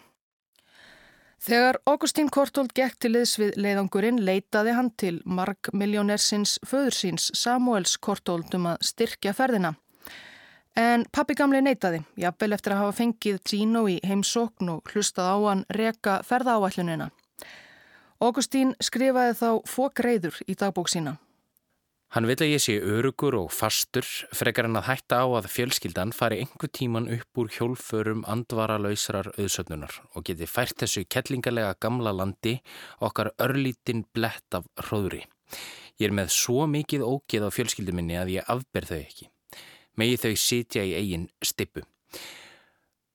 Þegar 1.39 1.77
Augustín 1.87 2.27
Kortold 2.29 2.73
gekk 2.75 2.97
til 2.99 3.13
liðs 3.15 3.37
við 3.39 3.53
leiðangurinn 3.55 4.17
leitaði 4.27 4.73
hann 4.75 4.89
til 4.99 5.21
mark 5.25 5.69
miljónersins 5.71 6.57
föðursins 6.67 7.29
Samuels 7.33 7.95
Kortold 7.97 8.51
um 8.57 8.67
að 8.73 8.83
styrkja 8.89 9.31
ferðina. 9.33 9.71
En 10.75 11.05
pappi 11.11 11.37
gamli 11.39 11.61
neytaði, 11.63 12.03
jafnvel 12.19 12.53
eftir 12.55 12.75
að 12.75 12.83
hafa 12.83 12.97
fengið 12.99 13.39
Gino 13.47 13.85
í 13.87 13.97
heimsókn 14.05 14.69
og 14.75 14.91
hlustað 14.91 15.31
á 15.31 15.37
hann 15.47 15.63
reka 15.75 16.19
ferðaáallunina. 16.27 17.09
Augustín 18.19 18.73
skrifaði 18.83 19.35
þá 19.39 19.49
fókreiður 19.63 20.41
í 20.43 20.55
dagbók 20.59 20.89
sína. 20.91 21.15
Hann 22.11 22.25
vil 22.25 22.35
að 22.41 22.49
ég 22.51 22.63
sé 22.63 22.73
örugur 22.81 23.37
og 23.37 23.51
fastur 23.53 24.03
frekar 24.35 24.67
en 24.67 24.75
að 24.79 24.87
hætta 24.89 25.21
á 25.23 25.27
að 25.37 25.47
fjölskyldan 25.53 26.11
fari 26.11 26.41
einhver 26.41 26.71
tíman 26.73 27.07
upp 27.15 27.39
úr 27.39 27.51
hjólförum 27.53 28.25
andvaralausrar 28.27 29.29
auðsöfnunar 29.37 30.01
og 30.17 30.25
geti 30.27 30.49
fært 30.49 30.81
þessu 30.81 31.05
kettlingalega 31.05 31.77
gamla 31.79 32.11
landi 32.17 32.57
okkar 32.99 33.31
örlítinn 33.39 34.03
blett 34.11 34.57
af 34.57 34.67
hróðri. 34.89 35.23
Ég 36.01 36.09
er 36.09 36.17
með 36.17 36.33
svo 36.33 36.67
mikið 36.67 37.07
ógeð 37.07 37.47
á 37.47 37.55
fjölskylduminni 37.55 38.19
að 38.19 38.35
ég 38.35 38.51
afber 38.51 38.89
þau 38.89 38.99
ekki. 38.99 39.31
Megi 39.95 40.19
þau 40.19 40.35
sitja 40.35 40.83
í 40.83 40.95
eigin 40.97 41.29
stippu. 41.39 41.87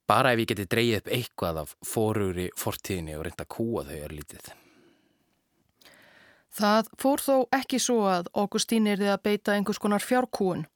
Bara 0.09 0.33
ef 0.33 0.47
ég 0.47 0.55
geti 0.55 0.71
dreyið 0.71 1.01
upp 1.03 1.17
eitthvað 1.19 1.65
af 1.67 1.79
fórugri 1.85 2.53
fortíðinni 2.57 3.19
og 3.19 3.27
reynda 3.27 3.45
að 3.45 3.57
kúa 3.59 3.91
þau 3.91 3.99
örlítið. 4.07 4.55
Það 6.55 6.89
fór 7.03 7.23
þó 7.23 7.37
ekki 7.57 7.81
svo 7.83 8.05
að 8.07 8.29
Augustín 8.39 8.87
erði 8.87 9.09
að 9.11 9.23
beita 9.27 9.57
einhvers 9.57 9.81
konar 9.83 10.05
fjárkúun. 10.05 10.69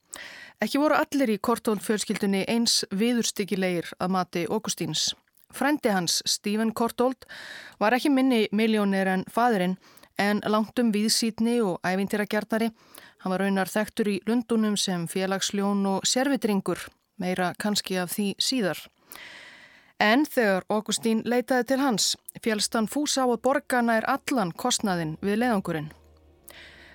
Ekki 0.58 0.80
voru 0.82 0.97
allir 0.99 1.30
í 1.30 1.38
Kortól 1.38 1.78
fjölskyldunni 1.78 2.40
eins 2.50 2.80
viðurstyggilegir 2.90 3.92
að 4.02 4.11
mati 4.16 4.42
Augustíns. 4.50 5.12
Frendi 5.54 5.92
hans, 5.94 6.18
Stephen 6.26 6.75
Kortóld, 6.75 7.28
var 7.78 7.94
ekki 7.94 8.11
minni 8.11 8.49
miljónir 8.52 9.08
en 9.08 9.23
fadurinn 9.30 9.78
en 10.18 10.42
langt 10.50 10.82
um 10.82 10.90
viðsýtni 10.92 11.61
og 11.62 11.78
ævintýragjarnari. 11.87 12.73
Hann 13.23 13.32
var 13.32 13.44
raunar 13.44 13.70
þekktur 13.70 14.11
í 14.11 14.18
Lundunum 14.26 14.76
sem 14.76 15.06
félagsljón 15.06 15.87
og 15.87 16.06
servitringur, 16.06 16.88
meira 17.23 17.52
kannski 17.58 18.00
af 18.02 18.11
því 18.16 18.32
síðar. 18.42 18.82
En 19.99 20.23
þegar 20.31 20.62
Augustín 20.71 21.25
leitaði 21.26 21.64
til 21.73 21.81
hans, 21.83 22.12
félst 22.38 22.76
hann 22.78 22.87
fúsa 22.87 23.25
á 23.26 23.35
að 23.35 23.40
borgarna 23.43 23.97
er 23.99 24.05
allan 24.07 24.52
kostnaðin 24.55 25.17
við 25.19 25.40
leðangurinn. 25.43 25.88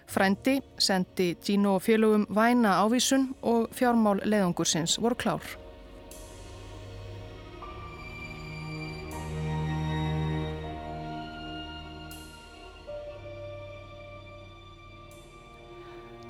Frændi 0.07 0.61
sendi 0.79 1.33
Gino 1.43 1.75
og 1.75 1.83
félögum 1.83 2.23
væna 2.31 2.77
ávísun 2.79 3.33
og 3.41 3.67
fjármál 3.75 4.23
leðangursins 4.23 4.95
voru 5.03 5.19
klár. 5.19 5.43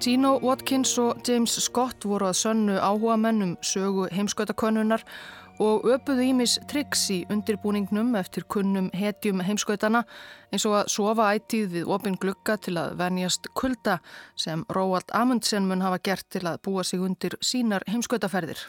Gino 0.03 0.39
Watkins 0.41 0.97
og 0.97 1.21
James 1.27 1.53
Scott 1.63 2.03
voru 2.03 2.25
að 2.27 2.39
sönnu 2.41 2.73
áhuga 2.81 3.15
mennum 3.15 3.53
sögu 3.61 4.09
heimskautakonnunar 4.11 5.05
og 5.05 5.42
öpuðu 5.61 6.23
ímis 6.25 6.55
triks 6.69 7.03
í 7.13 7.19
undirbúningnum 7.29 8.15
eftir 8.15 8.45
kunnum 8.49 8.89
hetjum 8.93 9.41
heimskautana 9.45 10.03
eins 10.51 10.65
og 10.65 10.77
að 10.79 10.91
sofa 10.93 11.29
ættíð 11.35 11.67
við 11.77 11.91
opin 11.93 12.15
glukka 12.17 12.57
til 12.57 12.77
að 12.81 12.95
venjast 12.97 13.49
kulda 13.53 13.99
sem 14.35 14.65
Róald 14.69 15.13
Amundsen 15.13 15.67
mun 15.67 15.81
hafa 15.81 15.99
gert 16.03 16.29
til 16.29 16.45
að 16.47 16.61
búa 16.65 16.83
sig 16.83 16.99
undir 16.99 17.37
sínar 17.41 17.85
heimskautaferðir. 17.87 18.65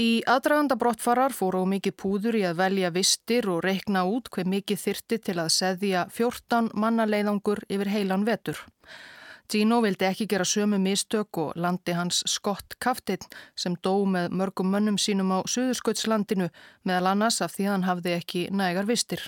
Í 0.00 0.22
aðdraganda 0.24 0.76
brottfarar 0.80 1.34
fóru 1.36 1.66
mikið 1.68 1.96
púður 2.00 2.36
í 2.38 2.44
að 2.48 2.60
velja 2.62 2.90
vistir 2.90 3.48
og 3.52 3.60
reikna 3.64 4.06
út 4.08 4.30
hver 4.32 4.48
mikið 4.48 4.80
þyrti 4.80 5.18
til 5.26 5.38
að 5.38 5.50
seðja 5.52 6.06
14 6.10 6.70
mannaleiðangur 6.72 7.60
yfir 7.68 7.92
heilan 7.92 8.24
vetur. 8.24 8.56
Gino 9.52 9.82
vildi 9.84 10.06
ekki 10.08 10.24
gera 10.30 10.46
sömu 10.48 10.78
mistök 10.80 11.36
og 11.36 11.56
landi 11.60 11.92
hans 11.92 12.22
Scott 12.30 12.78
Kaftin 12.80 13.20
sem 13.58 13.74
dó 13.84 14.06
með 14.08 14.32
mörgum 14.32 14.70
mönnum 14.72 14.96
sínum 14.96 15.28
á 15.28 15.44
Suðursköldslandinu 15.44 16.46
meðal 16.88 17.10
annars 17.10 17.42
af 17.44 17.52
því 17.52 17.66
hann 17.68 17.84
hafði 17.84 18.14
ekki 18.16 18.46
nægar 18.48 18.88
vistir. 18.88 19.26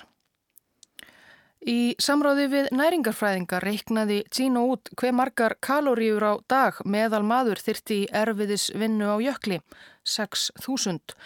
Í 1.61 1.93
samráði 2.01 2.47
við 2.55 2.71
næringarfræðingar 2.73 3.67
reiknaði 3.69 4.23
Gino 4.33 4.63
út 4.73 4.89
hver 4.97 5.13
margar 5.13 5.57
kaloríur 5.61 6.25
á 6.25 6.33
dag 6.49 6.81
meðal 6.89 7.21
maður 7.25 7.61
þyrti 7.61 8.01
í 8.05 8.09
erfiðis 8.23 8.71
vinnu 8.73 9.11
á 9.13 9.17
jökli, 9.21 9.61
6.000 10.09 11.19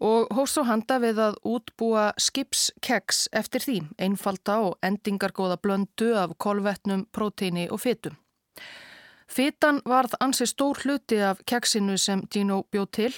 og 0.00 0.32
hóst 0.32 0.56
svo 0.56 0.64
handa 0.64 0.96
við 1.02 1.20
að 1.26 1.36
útbúa 1.44 2.06
skipskeks 2.16 3.26
eftir 3.36 3.60
því, 3.60 3.78
einfalda 4.00 4.58
og 4.70 4.78
endingargóða 4.80 5.60
blöndu 5.60 6.14
af 6.16 6.38
kolvetnum, 6.40 7.04
próteini 7.12 7.68
og 7.68 7.84
fytum. 7.84 8.16
Fytan 9.30 9.78
varð 9.86 10.16
ansi 10.20 10.46
stór 10.50 10.80
hluti 10.82 11.20
af 11.22 11.42
keksinu 11.46 11.96
sem 11.98 12.24
Gino 12.32 12.64
bjóð 12.72 12.90
til 12.96 13.12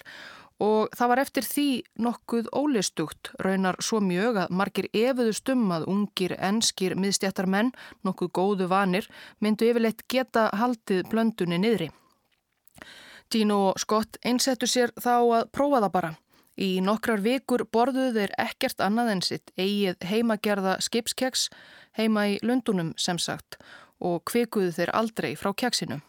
og 0.63 0.93
það 0.95 1.11
var 1.11 1.21
eftir 1.23 1.47
því 1.47 1.67
nokkuð 2.05 2.51
ólistugt, 2.55 3.33
raunar 3.43 3.79
svo 3.83 3.99
mjög 4.05 4.39
að 4.45 4.53
margir 4.61 4.89
efuðu 4.93 5.33
stummað 5.35 5.89
ungir, 5.91 6.37
enskir, 6.39 6.95
miðstjættar 6.95 7.49
menn, 7.51 7.73
nokkuð 8.07 8.31
góðu 8.39 8.69
vanir, 8.71 9.09
myndu 9.41 9.71
yfirleitt 9.73 10.05
geta 10.13 10.51
haldið 10.61 11.09
blöndunni 11.11 11.59
niðri. 11.59 11.91
Gino 13.33 13.59
og 13.71 13.81
Scott 13.81 14.21
einsettu 14.23 14.69
sér 14.69 14.93
þá 15.01 15.15
að 15.17 15.49
prófa 15.57 15.81
það 15.81 15.93
bara. 15.97 16.15
Í 16.61 16.71
nokkrar 16.85 17.23
vikur 17.25 17.65
borðuðu 17.73 18.13
þeir 18.19 18.35
ekkert 18.39 18.83
annað 18.85 19.13
en 19.15 19.23
sitt 19.25 19.53
eigið 19.57 20.05
heimagerða 20.05 20.77
skipskeks 20.85 21.47
heima 21.97 22.27
í 22.29 22.37
Lundunum 22.45 22.93
sem 23.01 23.19
sagt 23.19 23.57
og 24.03 24.25
kvikuðu 24.29 24.73
þeir 24.77 24.93
aldrei 24.99 25.35
frá 25.39 25.53
keksinu. 25.55 26.03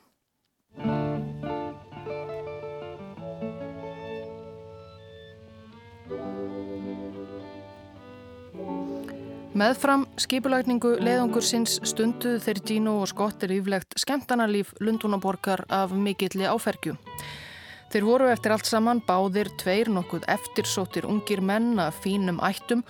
Meðfram 9.54 10.08
skipulagningu 10.18 10.96
leiðungur 10.98 11.46
sinns 11.46 11.76
stunduðu 11.86 12.40
þeir 12.42 12.60
Gino 12.66 12.96
og 13.04 13.10
Skottir 13.12 13.52
yflegt 13.54 13.94
skemmtanarlíf 14.02 14.72
Lundunaborgar 14.82 15.62
af 15.70 15.94
mikilli 15.94 16.48
áfergju. 16.50 16.96
Þeir 17.94 18.08
voru 18.08 18.32
eftir 18.34 18.56
allt 18.56 18.66
saman 18.66 19.04
báðir 19.06 19.52
tveir 19.62 19.92
nokkuð 19.94 20.26
eftirsóttir 20.34 21.06
ungir 21.06 21.44
menn 21.46 21.78
að 21.78 22.00
fínum 22.02 22.42
ættum 22.42 22.82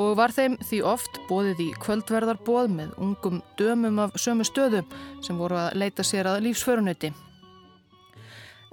og 0.00 0.16
var 0.16 0.32
þeim 0.32 0.56
því 0.62 0.78
oft 0.88 1.18
bóðið 1.28 1.60
í 1.66 1.68
kvöldverðarbóð 1.82 2.70
með 2.76 2.94
ungum 3.02 3.42
dömum 3.58 4.00
af 4.04 4.16
sömu 4.20 4.46
stöðu 4.46 4.84
sem 5.24 5.38
voru 5.38 5.58
að 5.60 5.76
leita 5.82 6.06
sér 6.06 6.30
að 6.30 6.42
lífsförunöti. 6.46 7.12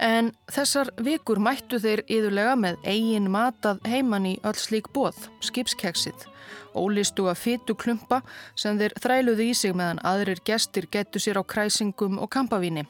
En 0.00 0.30
þessar 0.48 0.88
vikur 1.04 1.40
mættu 1.44 1.76
þeir 1.80 2.00
yðurlega 2.08 2.54
með 2.56 2.78
eigin 2.88 3.28
matað 3.32 3.82
heimann 3.84 4.30
í 4.30 4.38
öll 4.48 4.56
slík 4.56 4.88
bóð, 4.94 5.26
skipskeksið, 5.44 6.24
ólistu 6.72 7.28
að 7.28 7.42
fytu 7.42 7.76
klumpa 7.76 8.22
sem 8.56 8.80
þeir 8.80 8.96
þræluði 9.02 9.50
í 9.50 9.58
sig 9.60 9.76
meðan 9.76 10.00
aðrir 10.08 10.40
gestir 10.46 10.88
getu 10.88 11.20
sér 11.20 11.40
á 11.40 11.44
kræsingum 11.44 12.16
og 12.16 12.32
kampavíni. 12.32 12.86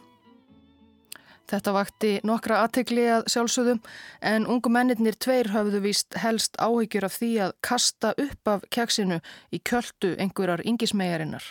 Þetta 1.50 1.73
vakti 1.75 2.11
nokkra 2.26 2.61
aðtegli 2.64 3.07
að 3.11 3.25
sjálfsögðum 3.33 3.80
en 4.30 4.47
ungu 4.47 4.71
mennirnir 4.71 5.16
tveir 5.19 5.50
höfðu 5.50 5.80
víst 5.83 6.19
helst 6.23 6.54
áhyggjur 6.62 7.09
af 7.09 7.16
því 7.19 7.30
að 7.47 7.57
kasta 7.66 8.12
upp 8.14 8.50
af 8.52 8.66
keksinu 8.71 9.19
í 9.50 9.59
kjöldu 9.59 10.12
einhverjar 10.23 10.62
yngismegarinnar. 10.62 11.49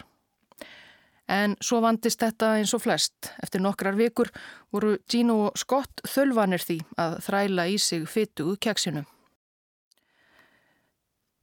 En 1.30 1.54
svo 1.62 1.82
vandist 1.84 2.24
þetta 2.24 2.56
eins 2.58 2.72
og 2.74 2.82
flest. 2.82 3.34
Eftir 3.44 3.62
nokkrar 3.62 3.98
vikur 4.00 4.32
voru 4.74 4.96
Gino 5.12 5.36
og 5.50 5.60
Scott 5.60 6.02
þölvanir 6.08 6.64
því 6.64 6.80
að 6.98 7.18
þræla 7.28 7.66
í 7.70 7.76
sig 7.78 8.08
fyttugu 8.10 8.56
keksinu. 8.58 9.04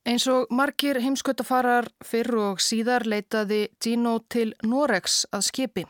Eins 0.07 0.27
og 0.31 0.51
margir 0.55 1.01
heimskötafarar 1.03 1.91
fyrr 2.07 2.39
og 2.39 2.61
síðar 2.63 3.07
leitaði 3.11 3.67
Gino 3.83 4.17
til 4.31 4.53
Norex 4.63 5.25
að 5.35 5.47
skipi 5.51 5.87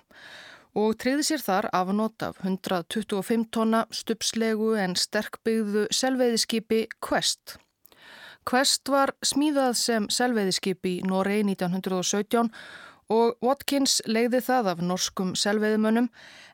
og 0.76 0.96
triði 1.00 1.24
sér 1.24 1.42
þar 1.44 1.70
afnót 1.74 2.22
af 2.26 2.42
125 2.44 3.46
tonna 3.54 3.84
stupslegu 3.94 4.74
en 4.76 4.96
sterkbyggðu 4.98 5.86
selveiðiskipi 5.94 6.82
Quest. 7.00 7.56
Quest 8.46 8.90
var 8.92 9.14
smíðað 9.24 9.72
sem 9.80 10.10
selveiðiskipi 10.12 10.98
í 10.98 11.06
Norei 11.08 11.40
1917 11.40 12.52
og 13.10 13.38
Watkins 13.42 14.00
leiði 14.06 14.42
það 14.44 14.72
af 14.74 14.82
norskum 14.84 15.32
selveiðimönnum 15.38 16.10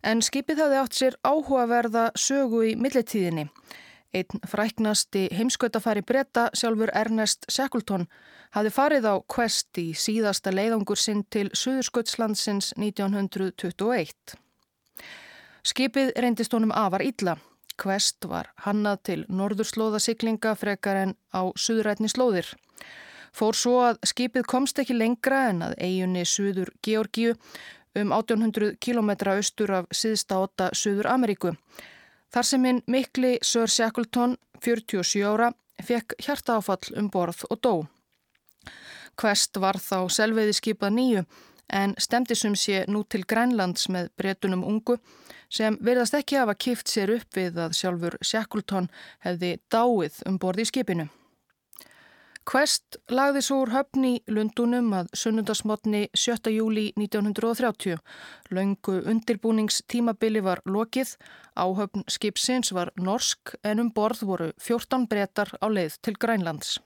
en 0.07 0.23
skipið 0.25 0.63
hafði 0.65 0.81
átt 0.83 0.99
sér 0.99 1.19
áhugaverða 1.27 2.11
sögu 2.17 2.63
í 2.71 2.75
millitíðinni. 2.79 3.49
Einn 4.13 4.43
fræknasti 4.49 5.29
heimskautafari 5.33 6.03
breyta 6.05 6.51
sjálfur 6.53 6.91
Ernest 6.93 7.47
Shackleton 7.49 8.05
hafði 8.53 8.73
farið 8.77 9.07
á 9.09 9.15
Quest 9.35 9.79
í 9.81 9.87
síðasta 9.97 10.53
leiðangur 10.53 11.01
sinn 11.01 11.23
til 11.33 11.49
Suðursköldslandsins 11.57 12.75
1921. 12.77 14.35
Skipið 15.65 16.13
reyndist 16.21 16.53
honum 16.53 16.75
afar 16.77 17.05
illa. 17.07 17.39
Quest 17.81 18.29
var 18.29 18.51
hannað 18.67 18.99
til 19.09 19.21
norðurslóðasiklinga 19.33 20.53
frekar 20.61 21.01
en 21.07 21.17
á 21.33 21.49
suðrætni 21.57 22.13
slóðir. 22.13 22.51
Fór 23.33 23.57
svo 23.57 23.79
að 23.87 24.03
skipið 24.13 24.45
komst 24.45 24.83
ekki 24.83 24.99
lengra 24.99 25.47
en 25.49 25.65
að 25.71 25.79
eiginni 25.81 26.27
Suður 26.29 26.69
Georgiu 26.85 27.33
um 27.97 28.13
1800 28.13 28.77
km 28.77 29.15
austur 29.33 29.73
af 29.81 29.89
síðsta 29.89 30.43
åtta 30.45 30.69
Suður 30.77 31.09
Ameríku. 31.15 31.57
Þar 32.33 32.49
sem 32.49 32.63
minn 32.65 32.81
mikli 32.89 33.35
Sir 33.45 33.69
Shackleton, 33.69 34.39
47 34.65 35.25
ára, 35.29 35.51
fekk 35.85 36.15
hjartaáfall 36.23 36.95
um 36.97 37.11
borð 37.13 37.45
og 37.51 37.61
dó. 37.61 37.75
Kvest 39.21 39.59
var 39.61 39.77
þá 39.77 40.09
selveiði 40.09 40.55
skipað 40.57 40.95
nýju 40.97 41.25
en 41.73 41.95
stemdi 42.01 42.37
sum 42.37 42.55
sé 42.57 42.85
nú 42.89 43.03
til 43.05 43.27
Grænlands 43.29 43.89
með 43.93 44.09
bretunum 44.17 44.65
ungu 44.65 44.97
sem 45.53 45.77
verðast 45.85 46.17
ekki 46.17 46.41
hafa 46.41 46.57
kift 46.57 46.89
sér 46.89 47.13
upp 47.19 47.37
við 47.37 47.61
að 47.61 47.77
sjálfur 47.77 48.17
Shackleton 48.25 48.89
hefði 49.27 49.59
dáið 49.73 50.23
um 50.29 50.39
borði 50.41 50.65
í 50.65 50.73
skipinu. 50.73 51.09
Quest 52.43 52.97
lagði 53.07 53.41
svo 53.47 53.61
úr 53.63 53.71
höfni 53.71 54.17
Lundunum 54.27 54.89
að 54.99 55.13
sunnundasmotni 55.15 56.01
7. 56.19 56.51
júli 56.51 56.89
1930. 56.99 58.01
Laungu 58.51 58.97
undirbúningstímabili 59.13 60.43
var 60.43 60.63
lokið, 60.67 61.15
áhöfn 61.55 62.03
skipsins 62.11 62.73
var 62.75 62.91
norsk 62.99 63.55
en 63.63 63.85
um 63.85 63.93
borð 63.95 64.25
voru 64.27 64.51
14 64.59 65.07
brettar 65.07 65.55
á 65.63 65.67
leið 65.71 66.01
til 66.03 66.19
Grænlands. 66.19 66.81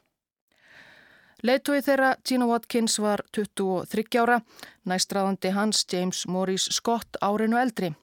Leittói 1.43 1.81
þeirra 1.81 2.15
Gino 2.25 2.51
Watkins 2.53 2.99
var 3.01 3.25
23 3.33 4.21
ára, 4.21 4.43
næstraðandi 4.85 5.57
hans 5.57 5.87
James 5.93 6.27
Morris 6.29 6.69
Scott 6.73 7.17
árinu 7.23 7.57
eldri. 7.57 7.95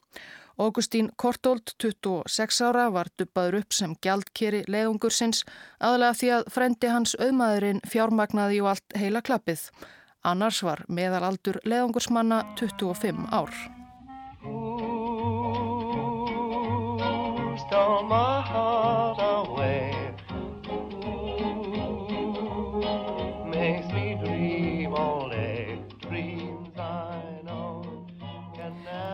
Augustín 0.57 1.09
Kortold, 1.17 1.73
26 1.81 2.61
ára, 2.61 2.89
var 2.93 3.09
duppaður 3.17 3.63
upp 3.63 3.73
sem 3.73 3.95
gjaldkeri 4.05 4.63
leiðungursins 4.69 5.41
aðlega 5.81 6.17
því 6.19 6.31
að 6.37 6.49
frendi 6.53 6.91
hans 6.93 7.15
auðmaðurinn 7.17 7.81
fjármagnaði 7.89 8.61
og 8.61 8.73
allt 8.75 8.97
heila 9.01 9.23
klappið. 9.25 9.65
Annars 10.23 10.61
var 10.63 10.85
meðalaldur 10.87 11.57
leiðungursmanna 11.65 12.43
25 12.61 13.25
ár. 13.33 13.51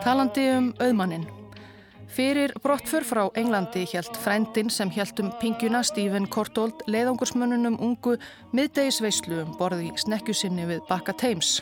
Talandi 0.09 0.41
um 0.57 0.71
auðmannin. 0.81 1.27
Fyrir 2.09 2.55
brottfur 2.63 3.03
frá 3.05 3.19
Englandi 3.37 3.83
hjælt 3.91 4.15
frændin 4.17 4.71
sem 4.73 4.89
hjælt 4.89 5.19
um 5.21 5.27
pingjuna 5.37 5.83
Stephen 5.85 6.25
Kortold 6.33 6.79
leiðangursmönnunum 6.89 7.75
ungu 7.77 8.15
miðdegisveislu 8.57 9.43
um 9.43 9.51
borði 9.59 9.91
snekkjusinni 10.01 10.65
við 10.65 10.79
Bakka 10.87 11.13
Thames. 11.13 11.59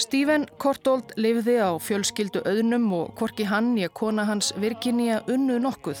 Stephen 0.00 0.46
Kortold 0.56 1.12
lifði 1.20 1.58
á 1.60 1.76
fjölskyldu 1.76 2.40
auðnum 2.48 2.88
og 3.02 3.12
korki 3.20 3.44
hann 3.44 3.74
að 3.76 3.92
kona 4.00 4.24
hans 4.24 4.54
Virginia 4.56 5.20
unnu 5.28 5.60
nokkuð. 5.66 6.00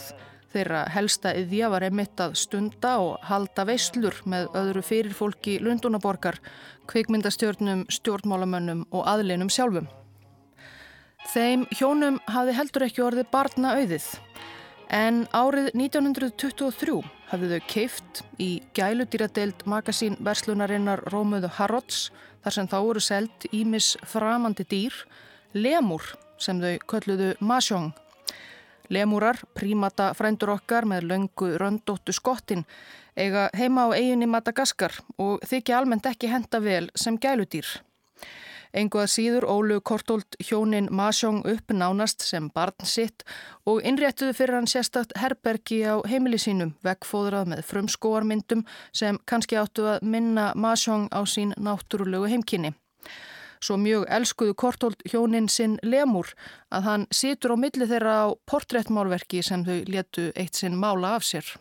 Þeirra 0.56 0.86
helsta 0.96 1.34
yðja 1.36 1.68
var 1.76 1.84
emitt 1.90 2.24
að 2.24 2.38
stunda 2.40 2.94
og 3.04 3.20
halda 3.28 3.68
veislur 3.68 4.16
með 4.24 4.48
öðru 4.56 4.86
fyrirfólki 4.94 5.60
Lundunaborgar, 5.60 6.40
kveikmyndastjórnum, 6.88 7.84
stjórnmálamönnum 7.92 8.86
og 8.96 9.04
aðleinum 9.04 9.52
sjálfum. 9.52 9.92
Þeim 11.26 11.66
hjónum 11.74 12.20
hafi 12.30 12.54
heldur 12.54 12.84
ekki 12.86 13.02
orðið 13.02 13.28
barna 13.32 13.74
auðið 13.80 14.06
en 14.94 15.24
árið 15.34 15.72
1923 15.74 17.00
hafðu 17.30 17.48
þau 17.50 17.66
keift 17.72 18.20
í 18.38 18.50
gæludýradeild 18.78 19.64
magasín 19.66 20.14
verslunarinnar 20.22 21.02
Rómuðu 21.10 21.50
Harrods 21.58 22.10
þar 22.44 22.54
sem 22.54 22.68
þá 22.70 22.76
eru 22.78 23.02
seld 23.02 23.48
ímis 23.50 23.96
framandi 24.06 24.66
dýr, 24.70 24.94
lemur 25.54 26.12
sem 26.38 26.60
þau 26.62 26.76
kölluðu 26.86 27.32
Mahjong. 27.40 27.90
Lemúrar, 28.94 29.40
prímata 29.58 30.12
frændur 30.14 30.52
okkar 30.54 30.86
með 30.86 31.08
löngu 31.10 31.48
röndóttu 31.58 32.14
skottin, 32.14 32.62
eiga 33.18 33.48
heima 33.58 33.88
á 33.90 33.98
eiginni 33.98 34.30
Madagaskar 34.30 34.94
og 35.18 35.42
þykja 35.42 35.80
almennt 35.80 36.06
ekki 36.06 36.30
henda 36.30 36.62
vel 36.62 36.86
sem 36.94 37.18
gæludýr. 37.18 37.66
Engu 38.72 39.00
að 39.02 39.12
síður 39.12 39.46
ólu 39.50 39.80
kortóld 39.80 40.38
hjónin 40.42 40.88
Masjóng 40.90 41.44
upp 41.46 41.72
nánast 41.72 42.24
sem 42.26 42.48
barn 42.54 42.86
sitt 42.86 43.24
og 43.66 43.82
innréttuðu 43.86 44.34
fyrir 44.36 44.58
hann 44.58 44.70
sérstakt 44.70 45.16
herbergi 45.20 45.82
á 45.86 46.00
heimili 46.08 46.38
sínum 46.40 46.74
vekkfóðrað 46.86 47.52
með 47.52 47.64
frumskóarmyndum 47.70 48.64
sem 48.92 49.18
kannski 49.26 49.58
áttu 49.60 49.86
að 49.90 50.02
minna 50.02 50.52
Masjóng 50.54 51.08
á 51.12 51.20
sín 51.26 51.54
náttúrulegu 51.56 52.30
heimkynni. 52.32 52.74
Svo 53.60 53.78
mjög 53.80 54.04
elskuðu 54.12 54.54
kortóld 54.54 55.04
hjónin 55.08 55.48
sinn 55.48 55.78
lemur 55.82 56.32
að 56.70 56.88
hann 56.88 57.06
situr 57.10 57.54
á 57.54 57.56
milli 57.56 57.88
þeirra 57.88 58.16
á 58.22 58.26
portréttmálverki 58.50 59.42
sem 59.42 59.64
þau 59.64 59.78
letu 59.88 60.30
eitt 60.36 60.58
sinn 60.58 60.76
mála 60.76 61.16
af 61.16 61.24
sér. 61.24 61.56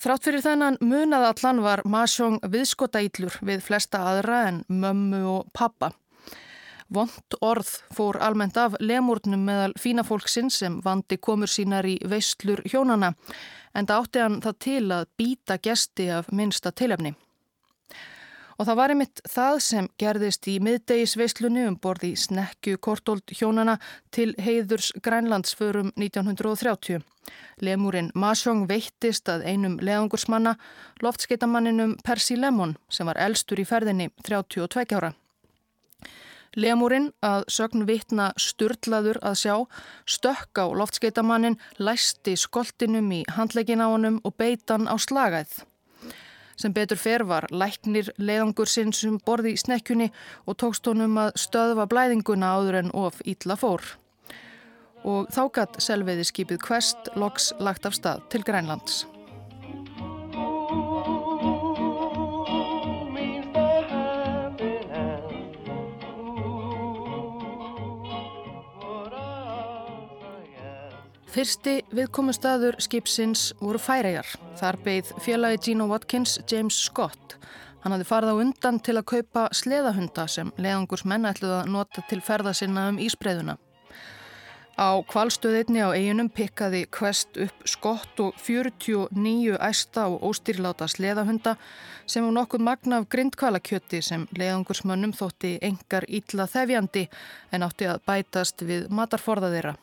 Þrátt 0.00 0.26
fyrir 0.26 0.42
þennan 0.44 0.78
munað 0.82 1.26
allan 1.30 1.60
var 1.64 1.82
Masjóng 1.86 2.40
viðskotaýtlur 2.50 3.38
við 3.46 3.62
flesta 3.64 4.02
aðra 4.10 4.40
en 4.48 4.64
mömmu 4.68 5.22
og 5.30 5.52
pappa. 5.54 5.92
Vond 6.94 7.36
orð 7.40 7.70
fór 7.96 8.18
almennt 8.22 8.58
af 8.60 8.76
lemurnum 8.80 9.46
meðal 9.46 9.72
fína 9.80 10.04
fólksinn 10.04 10.50
sem 10.52 10.80
vandi 10.84 11.16
komur 11.16 11.48
sínar 11.48 11.86
í 11.88 11.96
veistlur 12.04 12.62
hjónana 12.68 13.14
en 13.74 13.88
það 13.88 14.00
átti 14.00 14.22
hann 14.22 14.40
það 14.44 14.58
til 14.66 14.84
að 14.92 15.06
býta 15.18 15.58
gesti 15.62 16.10
af 16.20 16.28
minsta 16.30 16.72
tilefni. 16.72 17.14
Og 18.58 18.68
það 18.68 18.78
var 18.78 18.92
einmitt 18.94 19.22
það 19.26 19.56
sem 19.66 19.88
gerðist 19.98 20.46
í 20.50 20.58
miðdegisveislunni 20.62 21.64
um 21.68 21.78
borði 21.80 22.12
snekju 22.18 22.78
kortóld 22.78 23.34
hjónana 23.34 23.78
til 24.14 24.30
heiðurs 24.38 24.92
Grænlandsförum 25.02 25.90
1930. 25.96 27.02
Lemúrin 27.64 28.12
Masjóng 28.14 28.68
veittist 28.68 29.28
að 29.32 29.46
einum 29.48 29.78
leðangursmanna, 29.80 30.54
loftskeitamanninum 31.02 31.96
Percy 32.04 32.36
Lemon 32.38 32.76
sem 32.92 33.08
var 33.08 33.20
elstur 33.26 33.62
í 33.62 33.66
ferðinni 33.68 34.10
32 34.22 34.98
ára. 34.98 35.14
Lemúrin 36.54 37.08
að 37.24 37.48
sögn 37.50 37.82
vitna 37.88 38.28
sturdlaður 38.38 39.18
að 39.26 39.38
sjá, 39.40 39.54
stökk 40.06 40.62
á 40.62 40.66
loftskeitamannin, 40.70 41.58
læsti 41.82 42.36
skoltinum 42.38 43.10
í 43.10 43.24
handlegin 43.34 43.82
á 43.82 43.90
honum 43.90 44.20
og 44.22 44.36
beitan 44.38 44.86
á 44.86 44.94
slagæð. 44.94 45.64
Sem 46.56 46.74
betur 46.74 47.00
fer 47.00 47.24
var 47.26 47.46
læknir 47.50 48.12
leiðangur 48.18 48.70
sinn 48.70 48.92
sem 48.94 49.18
borði 49.26 49.54
í 49.54 49.60
snekkjunni 49.60 50.10
og 50.46 50.58
tókst 50.62 50.86
honum 50.90 51.18
að 51.24 51.34
stöðva 51.46 51.88
blæðinguna 51.90 52.54
áður 52.58 52.80
en 52.82 52.94
of 52.94 53.20
ítla 53.24 53.58
fór. 53.58 53.82
Og 55.04 55.28
þá 55.34 55.42
gatt 55.58 55.82
selviði 55.84 56.24
skipið 56.24 56.62
Quest 56.64 57.10
loks 57.16 57.52
lagt 57.60 57.88
af 57.88 57.98
stað 57.98 58.24
til 58.32 58.44
Grænlands. 58.46 59.04
Fyrsti 71.34 71.80
viðkomustadur 71.90 72.76
skipsins 72.78 73.48
voru 73.58 73.80
færegar. 73.82 74.28
Þar 74.54 74.76
beigð 74.84 75.08
félagi 75.18 75.58
Gino 75.64 75.88
Watkins 75.90 76.36
James 76.46 76.76
Scott. 76.78 77.34
Hann 77.82 77.90
hafði 77.90 78.04
farið 78.06 78.28
á 78.30 78.42
undan 78.44 78.76
til 78.78 78.92
að 79.00 79.08
kaupa 79.10 79.48
sleðahunda 79.50 80.28
sem 80.30 80.52
leðangurs 80.62 81.02
menna 81.02 81.32
ætluð 81.34 81.54
að 81.56 81.72
nota 81.74 82.04
til 82.06 82.20
ferða 82.22 82.52
sinna 82.54 82.84
um 82.92 83.00
ísbreyðuna. 83.02 83.56
Á 84.78 85.02
kvalstöðinni 85.10 85.82
á 85.82 85.90
eiginum 85.90 86.28
pikkaði 86.30 86.84
Quest 86.94 87.40
upp 87.42 87.66
skott 87.66 88.22
og 88.22 88.38
49 88.38 89.56
æsta 89.58 90.04
og 90.12 90.22
óstýrláta 90.30 90.86
sleðahunda 90.86 91.56
sem 92.06 92.22
var 92.28 92.36
nokkuð 92.36 92.62
magna 92.68 93.00
af 93.02 93.08
grindkvalakjöti 93.10 94.04
sem 94.06 94.28
leðangursmönnum 94.38 95.16
þótti 95.18 95.56
engar 95.66 96.06
ítla 96.06 96.46
þefjandi 96.46 97.08
en 97.50 97.66
átti 97.66 97.90
að 97.90 98.06
bætast 98.06 98.62
við 98.62 98.86
matarforða 98.94 99.50
þeirra. 99.56 99.74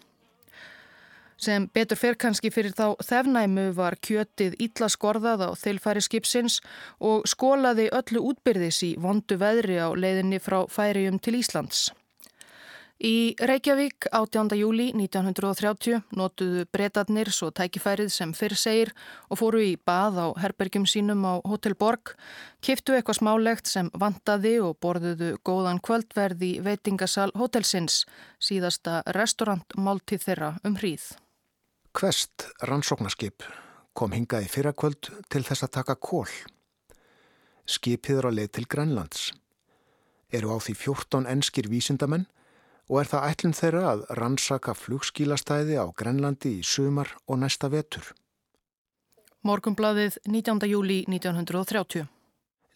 Sem 1.42 1.64
betur 1.74 1.98
fer 1.98 2.18
kannski 2.22 2.52
fyrir 2.54 2.76
þá 2.78 3.00
þefnæmu 3.02 3.72
var 3.74 3.96
kjötið 4.06 4.60
ítla 4.62 4.86
skorðað 4.94 5.42
á 5.42 5.50
þeilfæri 5.58 6.04
skipsins 6.06 6.60
og 7.02 7.26
skólaði 7.26 7.88
öllu 7.98 8.22
útbyrðis 8.30 8.84
í 8.86 8.92
vondu 9.02 9.40
veðri 9.42 9.80
á 9.82 9.90
leiðinni 9.90 10.38
frá 10.38 10.60
færium 10.70 11.18
til 11.18 11.40
Íslands. 11.40 11.88
Í 13.02 13.34
Reykjavík 13.42 14.06
18. 14.14 14.54
júli 14.60 14.92
1930 14.94 16.04
notuðu 16.14 16.68
breytatnir 16.70 17.32
svo 17.34 17.50
tækifærið 17.50 18.12
sem 18.14 18.36
fyrr 18.38 18.54
segir 18.54 18.92
og 19.26 19.42
fóru 19.42 19.64
í 19.66 19.72
bað 19.82 20.22
á 20.22 20.28
herbergjum 20.44 20.86
sínum 20.86 21.26
á 21.26 21.42
Hotel 21.42 21.74
Borg, 21.74 22.14
kiftu 22.62 22.94
eitthvað 22.94 23.18
smálegt 23.24 23.74
sem 23.74 23.90
vantaði 23.98 24.60
og 24.62 24.78
borðuðu 24.86 25.32
góðan 25.42 25.82
kvöldverði 25.82 26.52
veitingasal 26.62 27.32
hotelsins, 27.34 28.04
síðasta 28.38 29.02
restaurantmáltið 29.18 30.30
þeirra 30.30 30.54
um 30.62 30.78
hríð. 30.78 31.10
Kvest 31.92 32.46
rannsóknarskip 32.64 33.44
kom 33.92 34.14
hingaði 34.16 34.48
fyrrakvöld 34.48 35.10
til 35.28 35.42
þess 35.44 35.66
að 35.66 35.74
taka 35.76 35.96
kól. 36.00 36.30
Skipiður 37.68 38.30
á 38.30 38.32
leið 38.32 38.52
til 38.56 38.64
Grænlands. 38.72 39.34
Eru 40.32 40.56
á 40.56 40.58
því 40.64 40.76
14 40.80 41.28
enskir 41.28 41.68
vísindamenn 41.68 42.30
og 42.88 43.02
er 43.02 43.12
það 43.12 43.28
ætlum 43.28 43.56
þeirra 43.60 43.84
að 43.92 44.06
rannsaka 44.22 44.76
flugskílastæði 44.80 45.76
á 45.84 45.86
Grænlandi 45.92 46.56
í 46.62 46.64
sumar 46.64 47.12
og 47.28 47.44
næsta 47.44 47.68
vetur. 47.68 48.14
Morgumbladið 49.44 50.22
19. 50.32 50.64
júli 50.72 51.04
1930. 51.12 52.08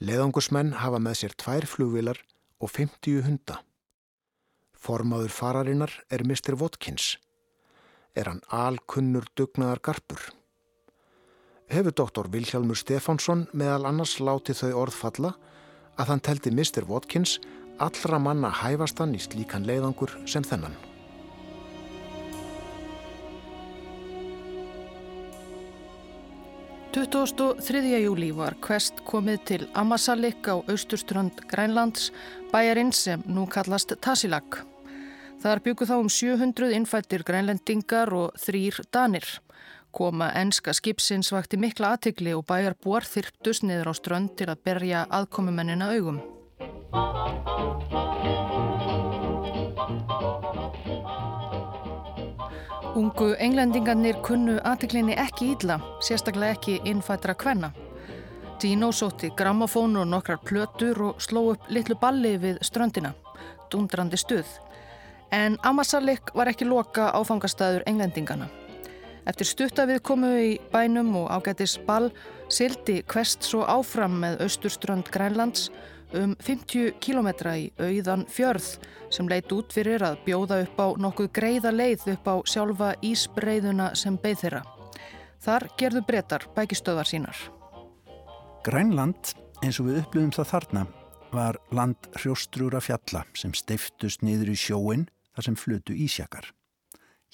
Leðangusmenn 0.04 0.76
hafa 0.84 1.00
með 1.00 1.22
sér 1.22 1.40
tvær 1.40 1.72
flugvilar 1.72 2.20
og 2.60 2.68
50 2.68 3.24
hunda. 3.24 3.62
Formaður 4.76 5.32
fararinnar 5.32 6.02
er 6.12 6.28
Mr. 6.28 6.60
Watkins 6.60 7.16
er 8.16 8.32
hann 8.32 8.42
alkunnur 8.50 9.28
dugnaðar 9.38 9.82
garpur. 9.84 10.22
Hefur 11.72 11.96
doktor 11.98 12.30
Vilhjálmur 12.32 12.78
Stefánsson 12.78 13.48
meðal 13.54 13.88
annars 13.90 14.18
látið 14.22 14.64
þau 14.64 14.82
orðfalla 14.86 15.36
að 16.00 16.12
hann 16.12 16.26
teldi 16.26 16.52
Mr. 16.54 16.86
Watkins 16.88 17.40
allra 17.82 18.20
manna 18.22 18.52
hæfastan 18.54 19.16
í 19.16 19.22
slíkan 19.24 19.66
leiðangur 19.68 20.14
sem 20.30 20.46
þennan. 20.46 20.76
Þriðja 26.96 27.98
júli 28.06 28.30
var 28.32 28.56
Quest 28.64 29.02
komið 29.04 29.42
til 29.50 29.66
Amasalik 29.76 30.48
á 30.48 30.56
austurströnd 30.64 31.42
Grænlands, 31.52 32.14
bæjarinn 32.54 32.94
sem 32.96 33.26
nú 33.28 33.44
kallast 33.52 33.92
Tasilak. 34.00 34.62
Þar 35.44 35.62
byggu 35.66 35.86
þá 35.86 35.96
um 36.00 36.10
700 36.10 36.72
innfættir 36.78 37.24
grænlendingar 37.28 38.14
og 38.16 38.38
þrýr 38.40 38.80
danir. 38.94 39.28
Koma 39.96 40.32
enska 40.36 40.74
skipsins 40.76 41.32
vakti 41.32 41.58
mikla 41.58 41.94
aðtikli 41.96 42.34
og 42.36 42.46
bæjar 42.50 42.76
búar 42.84 43.06
þyrptus 43.08 43.62
niður 43.64 43.92
á 43.92 43.94
strönd 43.96 44.34
til 44.36 44.50
að 44.52 44.64
berja 44.68 45.06
aðkomumennina 45.08 45.92
augum. 45.96 46.20
Ungu 52.96 53.34
englendingarnir 53.44 54.22
kunnu 54.24 54.54
aðtiklinni 54.64 55.18
ekki 55.20 55.50
ídla, 55.52 55.82
sérstaklega 56.00 56.56
ekki 56.56 56.78
innfættra 56.88 57.36
kvenna. 57.36 57.74
Dino 58.62 58.92
sótti 58.96 59.34
grammofónu 59.36 60.00
og 60.00 60.08
nokkrar 60.08 60.40
plötur 60.48 61.02
og 61.10 61.18
sló 61.20 61.42
upp 61.52 61.68
litlu 61.68 61.98
balli 62.00 62.38
við 62.40 62.62
ströndina. 62.64 63.12
Dundrandi 63.72 64.16
stuð. 64.16 64.48
En 65.32 65.58
Amasalik 65.64 66.34
var 66.36 66.52
ekki 66.52 66.68
loka 66.68 67.10
áfangastæður 67.18 67.86
englendingana. 67.90 68.48
Eftir 69.26 69.50
stuttavið 69.50 70.04
komu 70.06 70.30
í 70.38 70.50
bænum 70.74 71.16
og 71.24 71.32
ágætis 71.34 71.80
ball 71.88 72.12
sildi 72.54 73.00
Kvest 73.10 73.46
svo 73.48 73.64
áfram 73.66 74.20
með 74.22 74.44
austurströnd 74.46 75.10
Grænlands 75.14 75.72
um 76.14 76.36
50 76.46 77.00
kilometra 77.02 77.56
í 77.58 77.72
auðan 77.82 78.28
fjörð 78.30 78.68
sem 79.14 79.28
leit 79.30 79.52
út 79.54 79.74
fyrir 79.74 80.04
að 80.06 80.20
bjóða 80.28 80.62
upp 80.66 80.78
á 80.78 80.88
nokkuð 81.02 81.32
greiða 81.34 81.74
leið 81.74 82.06
upp 82.14 82.30
á 82.30 82.36
sjálfa 82.46 82.92
ísbreiðuna 83.02 83.92
sem 83.98 84.18
beð 84.22 84.44
þeirra. 84.44 84.62
Þar 85.46 85.68
gerðu 85.80 86.06
breytar 86.06 86.46
bækistöðar 86.56 87.10
sínar. 87.10 87.40
Grænland, 88.66 89.34
eins 89.62 89.82
og 89.82 89.90
við 89.90 90.00
upplöfum 90.04 90.34
það 90.34 90.52
þarna, 90.54 90.86
var 91.36 91.60
land 91.76 92.08
hrjóstrúra 92.16 92.82
fjalla 92.84 93.26
sem 93.38 93.54
steiftust 93.54 94.24
niður 94.26 94.54
í 94.54 94.58
sjóin 94.60 95.08
þar 95.36 95.48
sem 95.50 95.58
flutu 95.60 95.96
ísjakar. 95.96 96.48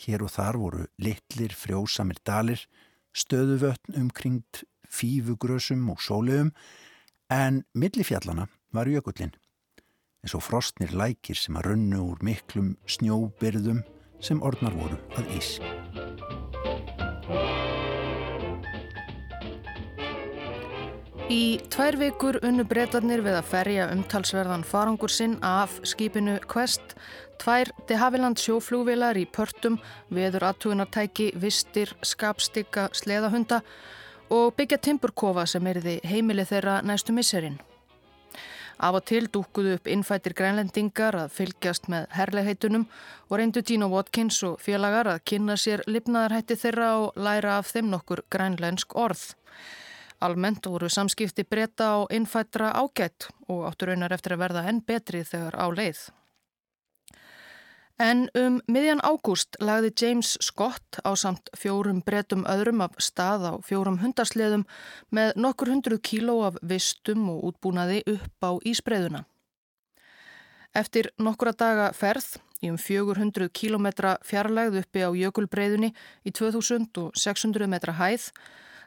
Hér 0.02 0.26
og 0.26 0.34
þar 0.34 0.58
voru 0.58 0.86
litlir 0.98 1.54
frjósamir 1.54 2.20
dalir, 2.26 2.64
stöðuvötn 3.14 4.00
umkringt 4.02 4.64
fífugrösum 4.90 5.86
og 5.94 6.02
sóleum 6.02 6.52
en 7.30 7.64
millifjallana 7.74 8.48
var 8.74 8.90
jökullin. 8.90 9.36
eins 10.22 10.36
og 10.38 10.44
frostnir 10.46 10.92
lækir 10.94 11.38
sem 11.38 11.58
að 11.58 11.72
runnu 11.72 12.02
úr 12.12 12.22
miklum 12.22 12.76
snjóbyrðum 12.86 13.82
sem 14.22 14.42
orðnar 14.46 14.78
voru 14.78 15.02
að 15.18 15.34
ís. 15.40 15.58
Í 21.30 21.62
tvær 21.70 21.98
vikur 22.00 22.40
unnu 22.42 22.64
breytarnir 22.66 23.22
við 23.22 23.36
að 23.38 23.50
ferja 23.52 23.88
umtalsverðan 23.94 24.64
farangur 24.66 25.12
sinn 25.14 25.36
af 25.46 25.78
skipinu 25.86 26.40
Quest, 26.50 26.96
tvær 27.38 27.70
de 27.90 27.98
Haviland 28.02 28.42
sjóflúvilar 28.42 29.20
í 29.20 29.28
pörtum, 29.30 29.78
veður 30.10 30.48
aðtugunartæki, 30.50 31.32
vistir, 31.36 31.94
skapstikka, 32.02 32.90
sleðahunda 32.98 33.62
og 34.32 34.56
byggja 34.58 34.80
timburkofa 34.82 35.46
sem 35.46 35.68
erði 35.68 36.00
heimili 36.08 36.48
þeirra 36.48 36.80
næstu 36.82 37.14
misserinn. 37.14 37.60
Af 38.82 38.96
og 38.98 39.04
til 39.06 39.28
dúkuðu 39.30 39.76
upp 39.78 39.90
innfættir 39.94 40.34
grænlendingar 40.34 41.14
að 41.14 41.36
fylgjast 41.36 41.86
með 41.92 42.08
herlegheitunum 42.18 42.88
og 43.30 43.36
reyndu 43.38 43.62
Dino 43.62 43.92
Watkins 43.92 44.40
og 44.48 44.58
félagar 44.64 45.12
að 45.12 45.22
kynna 45.30 45.54
sér 45.54 45.84
lifnaðarhætti 45.86 46.58
þeirra 46.64 46.88
og 47.04 47.20
læra 47.20 47.60
af 47.60 47.70
þeim 47.70 47.92
nokkur 47.94 48.24
grænlensk 48.34 48.96
orð. 48.98 49.36
Almennt 50.22 50.68
voru 50.70 50.90
samskipti 50.90 51.44
breyta 51.44 51.86
á 51.98 52.00
innfættra 52.14 52.72
ágætt 52.78 53.32
og 53.50 53.66
áttur 53.70 53.90
raunar 53.90 54.14
eftir 54.14 54.36
að 54.36 54.44
verða 54.44 54.66
enn 54.70 54.82
betri 54.86 55.24
þegar 55.26 55.58
á 55.58 55.66
leið. 55.74 56.02
En 58.02 58.22
um 58.38 58.56
miðjan 58.72 59.02
ágúst 59.06 59.58
lagði 59.62 59.92
James 60.02 60.38
Scott 60.42 60.98
á 61.06 61.14
samt 61.14 61.52
fjórum 61.58 62.00
breytum 62.06 62.48
öðrum 62.50 62.82
af 62.86 62.96
stað 62.98 63.46
á 63.46 63.54
fjórum 63.66 64.00
hundarsleðum 64.02 64.64
með 65.10 65.34
nokkur 65.38 65.70
hundruð 65.70 66.02
kíló 66.06 66.40
af 66.48 66.58
vistum 66.62 67.28
og 67.34 67.44
útbúnaði 67.52 68.02
upp 68.16 68.46
á 68.46 68.52
ísbreyðuna. 68.66 69.26
Eftir 70.74 71.12
nokkura 71.20 71.54
daga 71.54 71.92
ferð 71.94 72.40
í 72.62 72.72
um 72.72 72.78
400 72.78 73.50
kílometra 73.54 74.16
fjarlægð 74.26 74.82
uppi 74.82 75.06
á 75.06 75.10
jökulbreyðunni 75.14 75.92
í 76.26 76.34
2600 76.34 77.70
metra 77.70 77.98
hæð 77.98 78.32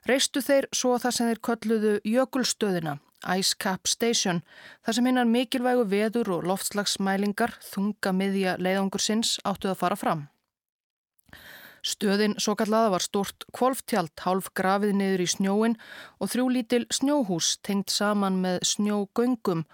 reistu 0.09 0.43
þeir 0.45 0.69
svo 0.75 0.99
það 1.01 1.17
sem 1.17 1.31
þeir 1.31 1.40
kölluðu 1.49 1.95
jökulstöðina, 2.09 2.99
Ice 3.38 3.57
Cap 3.59 3.88
Station, 3.88 4.43
þar 4.85 4.99
sem 4.99 5.09
hinnar 5.09 5.31
mikilvægu 5.31 5.88
veður 5.88 6.31
og 6.37 6.47
loftslagsmælingar 6.51 7.57
þunga 7.64 8.12
miðja 8.12 8.55
leiðangur 8.61 9.03
sinns 9.03 9.38
áttuð 9.45 9.75
að 9.75 9.81
fara 9.81 9.99
fram. 9.99 10.29
Stöðin 11.85 12.38
svo 12.40 12.55
kallaða 12.57 12.95
var 12.95 13.05
stort 13.05 13.45
kvolftjald 13.53 14.17
hálf 14.25 14.49
grafið 14.57 14.95
niður 14.97 15.25
í 15.25 15.29
snjóin 15.29 15.77
og 16.17 16.33
þrjú 16.33 16.47
lítil 16.55 16.87
snjóhús 16.88 17.59
tengt 17.61 17.93
saman 17.93 18.40
með 18.40 18.62
snjógöngum. 18.71 19.67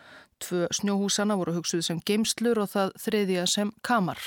Tvö 0.43 0.67
snjóhúsana 0.75 1.37
voru 1.39 1.55
hugsuð 1.61 1.85
sem 1.87 2.03
geimslur 2.03 2.59
og 2.65 2.73
það 2.75 2.95
þriðja 3.05 3.47
sem 3.47 3.71
kamar. 3.87 4.19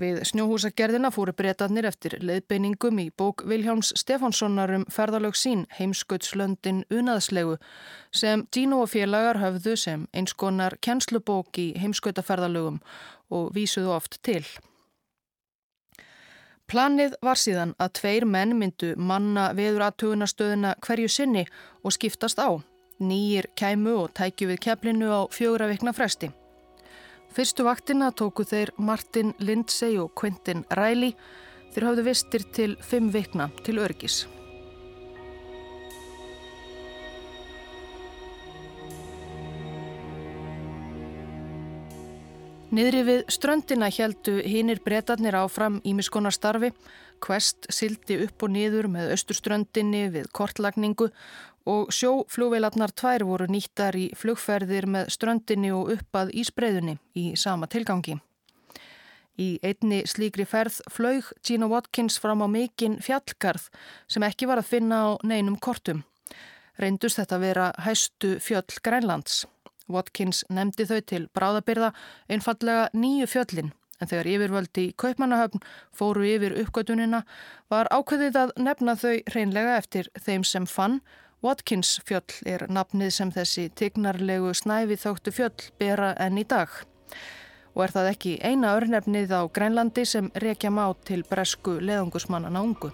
Við 0.00 0.22
snjóhúsagerðina 0.30 1.10
fóru 1.12 1.34
breytanir 1.36 1.84
eftir 1.84 2.14
leiðbeiningum 2.24 3.02
í 3.02 3.10
bók 3.12 3.42
Viljáms 3.44 3.90
Stefánssonar 4.00 4.72
um 4.78 4.86
ferðalög 4.88 5.36
sín 5.36 5.66
heimskautslöndin 5.76 6.86
unaðslegu 6.88 7.58
sem 8.16 8.46
Dino 8.48 8.78
og 8.86 8.88
félagar 8.94 9.42
höfðu 9.42 9.76
sem 9.76 10.08
einskonar 10.16 10.78
kjenslubók 10.80 11.60
í 11.60 11.66
heimskautaferðalögum 11.82 12.80
og 13.28 13.52
vísuðu 13.52 13.92
oft 13.98 14.16
til. 14.24 14.40
Planið 16.70 17.20
var 17.20 17.36
síðan 17.36 17.76
að 17.76 17.94
tveir 18.00 18.24
menn 18.24 18.56
myndu 18.56 18.94
manna 18.96 19.50
veður 19.58 19.90
aðtugunastöðuna 19.90 20.76
hverju 20.80 21.12
sinni 21.12 21.44
og 21.84 21.92
skiptast 21.98 22.40
á. 22.40 22.56
Nýjir 23.04 23.52
kæmu 23.52 23.98
og 24.06 24.14
tækju 24.16 24.54
við 24.54 24.64
keflinu 24.64 25.12
á 25.12 25.20
fjögra 25.28 25.68
vikna 25.68 25.92
fresti. 25.92 26.32
Fyrstu 27.30 27.62
vaktina 27.62 28.08
tóku 28.10 28.42
þeir 28.42 28.72
Martin 28.82 29.30
Lindsay 29.38 29.94
og 30.02 30.10
Quentin 30.18 30.64
Riley. 30.74 31.14
Þeir 31.70 31.86
hafðu 31.86 32.04
vistir 32.08 32.42
til 32.50 32.72
fimm 32.82 33.12
vikna 33.14 33.46
til 33.62 33.78
örgis. 33.78 34.24
Niðri 42.70 43.00
við 43.06 43.22
ströndina 43.30 43.88
heldu 43.90 44.36
hinnir 44.46 44.82
breytarnir 44.82 45.38
áfram 45.38 45.78
ímiskonar 45.86 46.34
starfi. 46.34 46.72
Quest 47.22 47.66
sildi 47.70 48.20
upp 48.24 48.42
og 48.46 48.54
niður 48.54 48.86
með 48.90 49.14
austurströndinni 49.14 50.04
við 50.14 50.28
kortlagningu 50.34 51.10
og 51.68 51.92
sjóflugveilarnar 51.92 52.92
tvær 52.96 53.24
voru 53.28 53.46
nýttar 53.50 53.96
í 53.98 54.08
flugferðir 54.16 54.86
með 54.88 55.10
ströndinni 55.16 55.72
og 55.76 55.92
uppað 55.96 56.32
ísbreyðunni 56.42 56.96
í 57.18 57.24
sama 57.36 57.68
tilgangi. 57.70 58.16
Í 59.40 59.56
einni 59.64 60.02
slíkri 60.08 60.44
ferð 60.48 60.80
flög 60.92 61.30
Gina 61.46 61.68
Watkins 61.70 62.18
fram 62.20 62.42
á 62.44 62.48
mikinn 62.50 62.98
fjallgarð 63.00 63.70
sem 64.10 64.24
ekki 64.26 64.48
var 64.50 64.60
að 64.60 64.70
finna 64.72 65.00
á 65.00 65.08
neinum 65.24 65.56
kortum. 65.56 66.04
Reyndust 66.80 67.20
þetta 67.20 67.38
vera 67.40 67.70
hæstu 67.84 68.36
fjöll 68.40 68.80
Grænlands. 68.84 69.46
Watkins 69.90 70.44
nefndi 70.48 70.86
þau 70.86 71.00
til 71.00 71.22
bráðabyrða 71.34 71.92
einfallega 72.30 72.88
nýju 72.94 73.28
fjöllin 73.32 73.72
en 74.00 74.08
þegar 74.08 74.28
yfirvöldi 74.32 74.84
í 74.88 74.92
Kaupmannahöfn 75.00 75.64
fóru 75.96 76.24
yfir 76.24 76.56
uppgötunina 76.62 77.24
var 77.72 77.90
ákveðið 77.92 78.38
að 78.42 78.54
nefna 78.64 78.96
þau 78.96 79.16
reynlega 79.34 79.76
eftir 79.80 80.08
þeim 80.24 80.46
sem 80.46 80.68
fann 80.68 81.00
Watkins 81.40 81.94
fjöll 82.04 82.34
er 82.44 82.66
nafnið 82.68 83.14
sem 83.16 83.30
þessi 83.32 83.70
tignarlegu 83.72 84.50
snæfi 84.52 84.98
þóttu 85.00 85.32
fjöll 85.32 85.68
bera 85.80 86.10
enn 86.20 86.36
í 86.36 86.42
dag. 86.44 86.68
Og 87.72 87.84
er 87.86 87.94
það 87.94 88.08
ekki 88.10 88.32
eina 88.44 88.74
örnefnið 88.76 89.32
á 89.32 89.48
Grænlandi 89.48 90.04
sem 90.04 90.28
rekja 90.44 90.68
má 90.68 90.84
til 91.08 91.22
bresku 91.24 91.78
leðungusmannana 91.80 92.60
ungu. 92.60 92.90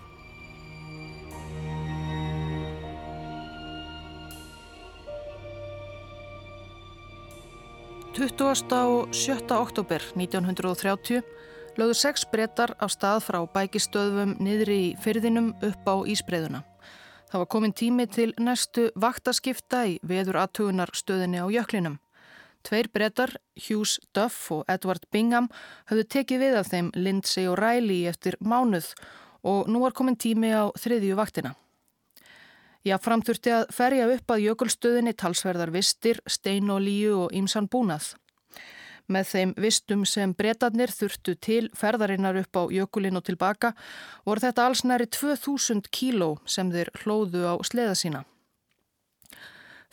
Tuttúasta 8.14 8.85
og 8.87 9.11
sjötta 9.11 9.59
oktober 9.59 10.06
1930 10.14 11.26
lögðu 11.76 11.98
sex 11.98 12.22
brettar 12.30 12.76
á 12.78 12.87
stað 12.87 13.26
frá 13.26 13.42
bækistöðum 13.42 14.38
niðri 14.38 14.80
í 14.87 14.96
fyrðinum 15.02 15.50
upp 15.66 15.82
á 15.90 15.94
Ísbreiðuna. 16.06 16.62
Það 17.26 17.42
var 17.42 17.48
komin 17.50 17.74
tími 17.74 18.06
til 18.06 18.32
næstu 18.38 18.90
vaktaskipta 18.94 19.82
í 19.90 19.96
veður 20.06 20.38
aðtugunar 20.44 20.92
stöðinni 20.94 21.42
á 21.42 21.46
jöklinum. 21.50 21.98
Tveir 22.66 22.88
brettar, 22.90 23.32
Hughes 23.58 23.98
Duff 24.14 24.50
og 24.54 24.64
Edward 24.70 25.06
Bingham, 25.14 25.48
höfðu 25.90 26.06
tekið 26.14 26.42
við 26.42 26.58
af 26.60 26.70
þeim 26.70 26.90
Lindsay 26.94 27.46
og 27.50 27.58
Riley 27.60 28.06
eftir 28.10 28.38
mánuð 28.40 28.92
og 29.46 29.70
nú 29.70 29.82
var 29.82 29.94
komin 29.94 30.18
tími 30.18 30.50
á 30.50 30.70
þriðju 30.74 31.18
vaktina. 31.18 31.54
Já, 32.86 32.94
framþurfti 33.02 33.50
að 33.50 33.70
ferja 33.74 34.06
upp 34.14 34.30
að 34.30 34.44
jökulstöðinni 34.44 35.14
talsverðar 35.18 35.72
vistir, 35.74 36.20
steinolíu 36.30 37.24
og 37.24 37.34
ímsan 37.34 37.66
búnað. 37.70 38.12
Með 39.07 39.29
þeim 39.31 39.53
vistum 39.62 40.03
sem 40.09 40.33
breytanir 40.35 40.90
þurftu 40.90 41.37
til 41.38 41.69
ferðarinnar 41.79 42.40
upp 42.40 42.59
á 42.59 42.62
jökulinn 42.75 43.19
og 43.19 43.27
tilbaka 43.29 43.73
voru 44.27 44.42
þetta 44.42 44.66
alls 44.66 44.83
næri 44.83 45.07
2000 45.07 45.87
kíló 45.95 46.37
sem 46.45 46.73
þeir 46.75 46.90
hlóðu 47.03 47.47
á 47.47 47.55
sleða 47.62 47.95
sína. 47.95 48.25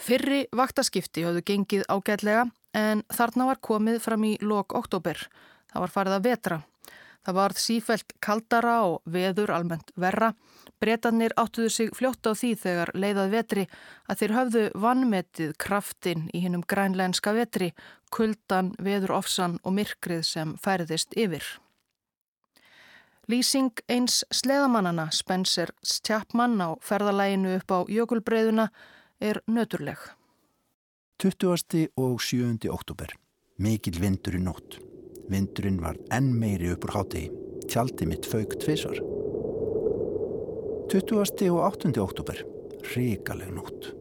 Fyrri 0.01 0.47
vaktaskipti 0.51 1.23
hafðu 1.27 1.45
gengið 1.45 1.85
ágætlega 1.87 2.47
en 2.73 3.03
þarna 3.13 3.51
var 3.51 3.61
komið 3.61 4.01
fram 4.01 4.25
í 4.25 4.35
lok 4.41 4.73
oktober. 4.73 5.19
Það 5.69 5.85
var 5.85 5.93
farið 5.93 6.17
að 6.17 6.25
vetra. 6.27 6.57
Það 7.23 7.37
varð 7.39 7.59
sífælt 7.63 8.13
kaldara 8.19 8.77
og 8.87 9.01
veður 9.07 9.53
almennt 9.55 9.93
verra 9.95 10.33
Bretarnir 10.83 11.31
áttuðu 11.39 11.69
sig 11.71 11.91
fljótt 11.95 12.27
á 12.27 12.35
því 12.35 12.49
þegar 12.59 12.89
leiðað 12.91 13.29
vetri 13.31 13.63
að 14.11 14.17
þeir 14.19 14.33
höfðu 14.35 14.63
vannmetið 14.83 15.53
kraftin 15.63 16.25
í 16.35 16.41
hinnum 16.43 16.65
grænlænska 16.67 17.31
vetri, 17.37 17.69
kuldan, 18.11 18.73
veður 18.83 19.15
ofsan 19.21 19.55
og 19.63 19.77
myrkrið 19.77 20.25
sem 20.27 20.53
færðist 20.59 21.15
yfir. 21.15 21.45
Lýsing 23.31 23.79
eins 23.87 24.25
sleðamannana 24.35 25.07
Spencer 25.15 25.71
Chapman 26.03 26.59
á 26.59 26.75
ferðalæginu 26.83 27.55
upp 27.61 27.71
á 27.71 27.79
jökulbreyðuna 27.87 28.67
er 29.23 29.39
nöturleg. 29.47 30.01
20. 31.23 31.93
og 31.95 32.19
7. 32.19 32.67
oktober. 32.67 33.15
Mikil 33.55 34.01
vindur 34.03 34.35
í 34.35 34.43
nótt. 34.43 34.92
Vindurinn 35.31 35.81
var 35.81 35.97
enn 36.11 36.33
meiri 36.39 36.73
uppur 36.73 36.93
hátegi. 36.97 37.29
Tjaldi 37.69 38.07
mitt 38.09 38.27
fauk 38.27 38.57
tvísar. 38.59 38.99
20. 40.91 41.49
og 41.49 41.59
8. 41.63 41.93
oktober. 42.03 42.43
Ríkaleg 42.93 43.51
nótt. 43.55 43.93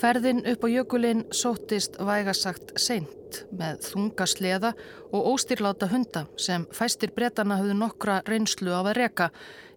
Ferðin 0.00 0.40
upp 0.48 0.64
á 0.64 0.68
jökulinn 0.72 1.26
sóttist 1.36 1.98
vægasagt 2.00 2.72
seint 2.80 3.42
með 3.52 3.82
þunga 3.84 4.26
sleða 4.26 4.70
og 5.12 5.28
óstýrláta 5.34 5.90
hunda 5.92 6.24
sem 6.40 6.64
fæstir 6.72 7.12
bretana 7.12 7.58
hafðu 7.60 7.76
nokkra 7.76 8.22
reynslu 8.26 8.72
af 8.72 8.88
að 8.90 8.96
reka 8.96 9.28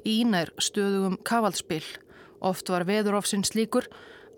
í 0.08 0.22
ínær 0.24 0.54
stöðugum 0.58 1.20
kavalspil. 1.28 1.84
Oft 2.39 2.72
var 2.72 2.88
veðurofsins 2.88 3.54
líkur 3.56 3.89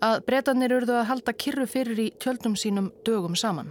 að 0.02 0.20
breytanir 0.26 0.74
urðu 0.76 0.98
að 0.98 1.08
halda 1.12 1.36
kyrru 1.38 1.66
fyrir 1.70 2.02
í 2.02 2.10
tjöldum 2.18 2.58
sínum 2.58 2.90
dögum 3.06 3.38
saman. 3.38 3.70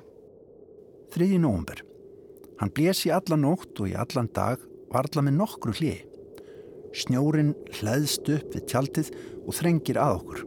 3. 1.16 1.38
november. 1.40 1.80
Hann 2.60 2.74
blés 2.76 3.06
í 3.08 3.12
allan 3.16 3.46
nótt 3.46 3.80
og 3.80 3.88
í 3.88 3.94
allan 3.96 4.28
dag 4.36 4.60
varla 4.92 5.22
með 5.24 5.38
nokkru 5.38 5.72
hlið. 5.78 6.02
Snjórin 6.92 7.54
hlæðst 7.78 8.28
upp 8.34 8.52
við 8.52 8.66
tjaldið 8.68 9.14
og 9.46 9.56
þrengir 9.56 10.02
að 10.04 10.18
okkur. 10.18 10.44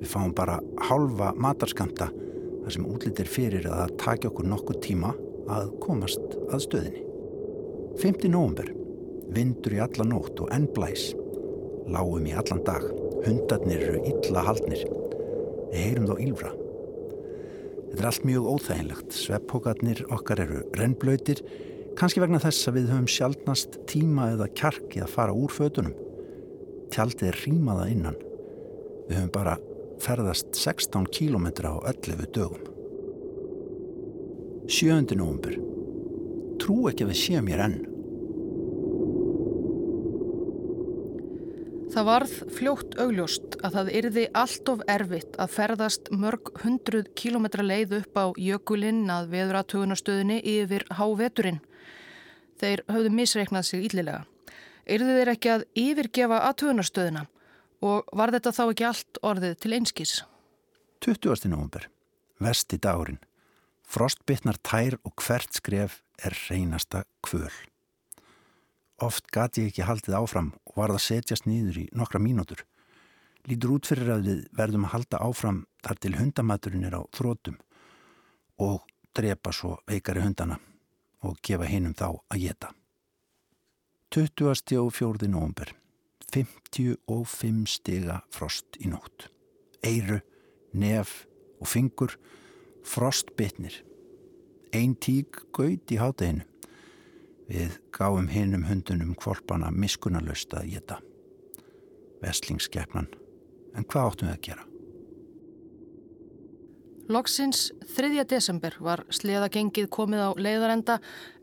Við 0.00 0.08
fáum 0.14 0.32
bara 0.38 0.56
halva 0.88 1.34
matarskamta 1.36 2.08
þar 2.08 2.72
sem 2.72 2.88
útlýttir 2.88 3.28
fyrir 3.28 3.68
að 3.68 3.82
það 3.82 3.94
taki 4.06 4.32
okkur 4.32 4.48
nokkur 4.54 4.80
tíma 4.88 5.12
að 5.52 5.72
komast 5.84 6.40
að 6.48 6.64
stöðinni. 6.70 7.06
5. 8.00 8.30
november. 8.32 8.72
Vindur 9.28 9.76
í 9.76 9.82
allan 9.84 10.14
nótt 10.14 10.40
og 10.40 10.54
enn 10.56 10.70
blæs. 10.72 11.10
Láum 11.84 12.24
í 12.24 12.32
allan 12.32 12.64
dag. 12.64 12.88
Hundarnir 13.28 13.90
eru 13.90 14.06
illa 14.08 14.48
haldnir. 14.48 14.88
Við 15.68 15.82
heyrum 15.82 16.08
þá 16.08 16.30
ílfra. 16.30 16.60
Þetta 17.96 18.04
er 18.04 18.10
allt 18.10 18.24
mjög 18.28 18.46
óþæginlegt. 18.52 19.14
Sveppókarnir 19.16 20.00
okkar 20.12 20.42
eru 20.42 20.58
rennblöytir, 20.76 21.38
kannski 21.96 22.20
vegna 22.20 22.36
þess 22.42 22.68
að 22.68 22.74
við 22.76 22.90
höfum 22.92 23.06
sjálfnast 23.08 23.78
tíma 23.88 24.26
eða 24.34 24.50
kjarki 24.52 25.00
að 25.00 25.14
fara 25.14 25.32
úr 25.32 25.54
fötunum. 25.56 25.94
Tjaldið 26.92 27.30
er 27.30 27.38
rýmaða 27.46 27.86
innan. 27.94 28.18
Við 29.08 29.16
höfum 29.16 29.32
bara 29.32 29.56
ferðast 30.04 30.52
16 30.60 31.08
kílometra 31.08 31.72
á 31.72 31.88
11 31.88 32.28
dögum. 32.36 32.68
7. 34.68 35.16
november. 35.16 35.56
Trú 36.60 36.90
ekki 36.92 37.08
að 37.08 37.14
við 37.14 37.22
séum 37.22 37.48
hér 37.48 37.64
enn. 37.64 37.80
Það 41.96 42.04
varð 42.04 42.32
fljótt 42.52 42.94
augljóst 43.00 43.54
að 43.64 43.72
það 43.72 43.86
yrði 43.96 44.22
allt 44.36 44.68
of 44.68 44.80
erfitt 44.92 45.36
að 45.40 45.52
ferðast 45.54 46.10
mörg 46.12 46.50
hundruð 46.60 47.06
kílometra 47.16 47.62
leið 47.64 47.94
upp 48.02 48.18
á 48.20 48.24
jökulinn 48.36 49.06
að 49.08 49.30
veðuratögunastöðinni 49.32 50.36
yfir 50.44 50.82
háveturinn. 50.98 51.62
Þeir 52.60 52.82
höfðu 52.92 53.12
misreiknað 53.16 53.64
sig 53.70 53.86
íllilega. 53.86 54.26
Yrðu 54.84 55.14
þeir 55.16 55.30
ekki 55.32 55.52
að 55.54 55.64
yfirgefa 55.86 56.40
aðtögunastöðina 56.50 57.22
og 57.88 58.12
var 58.12 58.34
þetta 58.34 58.52
þá 58.58 58.62
ekki 58.66 58.86
allt 58.90 59.20
orðið 59.30 59.54
til 59.64 59.72
einskís? 59.78 60.12
20. 61.00 61.48
november. 61.48 61.88
Vesti 62.44 62.76
dagurinn. 62.76 63.22
Frostbytnar 63.88 64.60
tær 64.60 64.98
og 65.00 65.16
hvert 65.24 65.56
skref 65.56 66.02
er 66.20 66.36
reynasta 66.50 67.06
kvöl. 67.24 67.48
Oft 69.02 69.28
gati 69.28 69.66
ég 69.66 69.74
ekki 69.74 69.84
haldið 69.84 70.16
áfram 70.16 70.52
og 70.64 70.78
varð 70.78 70.96
að 70.96 71.04
setjast 71.04 71.44
nýður 71.48 71.82
í 71.82 71.86
nokkra 71.92 72.20
mínútur. 72.22 72.62
Lítur 73.46 73.76
út 73.76 73.88
fyrir 73.88 74.14
að 74.14 74.28
við 74.28 74.38
verðum 74.56 74.86
að 74.88 74.94
halda 74.94 75.20
áfram 75.22 75.58
þar 75.84 76.00
til 76.00 76.14
hundamaturinn 76.16 76.86
er 76.88 76.96
á 76.96 77.02
þrótum 77.14 77.58
og 78.64 78.88
drepa 79.16 79.52
svo 79.52 79.76
veikari 79.86 80.24
hundana 80.24 80.56
og 81.26 81.36
gefa 81.44 81.68
hinnum 81.68 81.94
þá 81.94 82.08
að 82.32 82.42
geta. 82.46 82.72
20. 84.16 84.80
og 84.80 84.92
4. 84.94 85.28
november. 85.28 85.74
55 86.32 87.68
stiga 87.70 88.20
frost 88.32 88.78
í 88.80 88.88
nótt. 88.90 89.28
Eiru, 89.84 90.20
nef 90.72 91.26
og 91.60 91.68
fingur 91.68 92.16
frostbytnir. 92.86 93.82
Einn 94.72 94.96
tík 94.96 95.44
gaut 95.52 95.92
í 95.92 96.00
hátteginu. 96.00 96.46
Við 97.46 97.76
gáum 97.94 98.26
hinnum 98.28 98.64
hundunum 98.66 99.14
kvolpana 99.14 99.70
miskunarlaust 99.70 100.54
að 100.58 100.72
geta. 100.74 100.96
Vestlingskeppnan. 102.22 103.06
En 103.76 103.84
hvað 103.86 104.08
áttum 104.10 104.28
við 104.28 104.34
að 104.34 104.46
gera? 104.48 104.64
Loksins 107.06 107.68
3. 107.94 108.24
desember 108.26 108.74
var 108.82 109.04
sleðagengið 109.14 109.86
komið 109.94 110.24
á 110.26 110.30
leiðarenda 110.34 110.96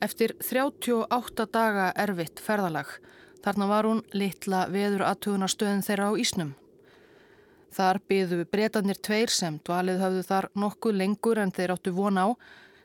eftir 0.04 0.34
38 0.44 1.46
daga 1.54 1.86
erfitt 2.04 2.42
ferðalag. 2.44 2.90
Þarna 3.44 3.70
var 3.70 3.88
hún 3.88 4.02
litla 4.12 4.66
veður 4.72 5.06
aðtugunarstöðin 5.08 5.86
þeirra 5.88 6.10
á 6.12 6.20
Ísnum. 6.20 6.52
Þar 7.74 8.02
byðu 8.12 8.44
breytanir 8.52 9.00
tveir 9.00 9.32
sem 9.32 9.56
dvalið 9.64 10.04
hafðu 10.04 10.26
þar 10.28 10.50
nokkuð 10.66 11.00
lengur 11.00 11.40
en 11.40 11.56
þeir 11.56 11.74
áttu 11.78 11.96
von 11.96 12.20
á 12.20 12.28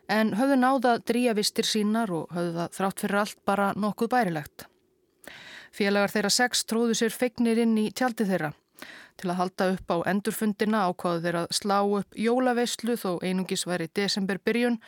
en 0.09 0.33
höfðu 0.39 0.57
náða 0.59 0.97
dríavistir 1.05 1.69
sínar 1.69 2.11
og 2.15 2.33
höfðu 2.35 2.55
það 2.57 2.75
þrátt 2.79 3.05
fyrir 3.05 3.21
allt 3.23 3.41
bara 3.47 3.69
nokkuð 3.77 4.11
bærilegt. 4.15 4.67
Félagar 5.75 6.13
þeirra 6.15 6.33
sex 6.33 6.65
tróðu 6.65 6.97
sér 6.97 7.15
feignir 7.15 7.61
inn 7.63 7.77
í 7.79 7.91
tjaldi 7.93 8.27
þeirra. 8.29 8.53
Til 9.19 9.31
að 9.33 9.41
halda 9.41 9.71
upp 9.75 9.91
á 9.91 9.97
endurfundina 10.13 10.85
ákváðu 10.89 11.25
þeirra 11.27 11.45
að 11.45 11.57
slá 11.59 11.79
upp 11.83 12.19
jólaveislu 12.19 12.97
þó 12.97 13.11
einungis 13.23 13.67
væri 13.69 13.89
desember 13.95 14.41
byrjun. 14.41 14.79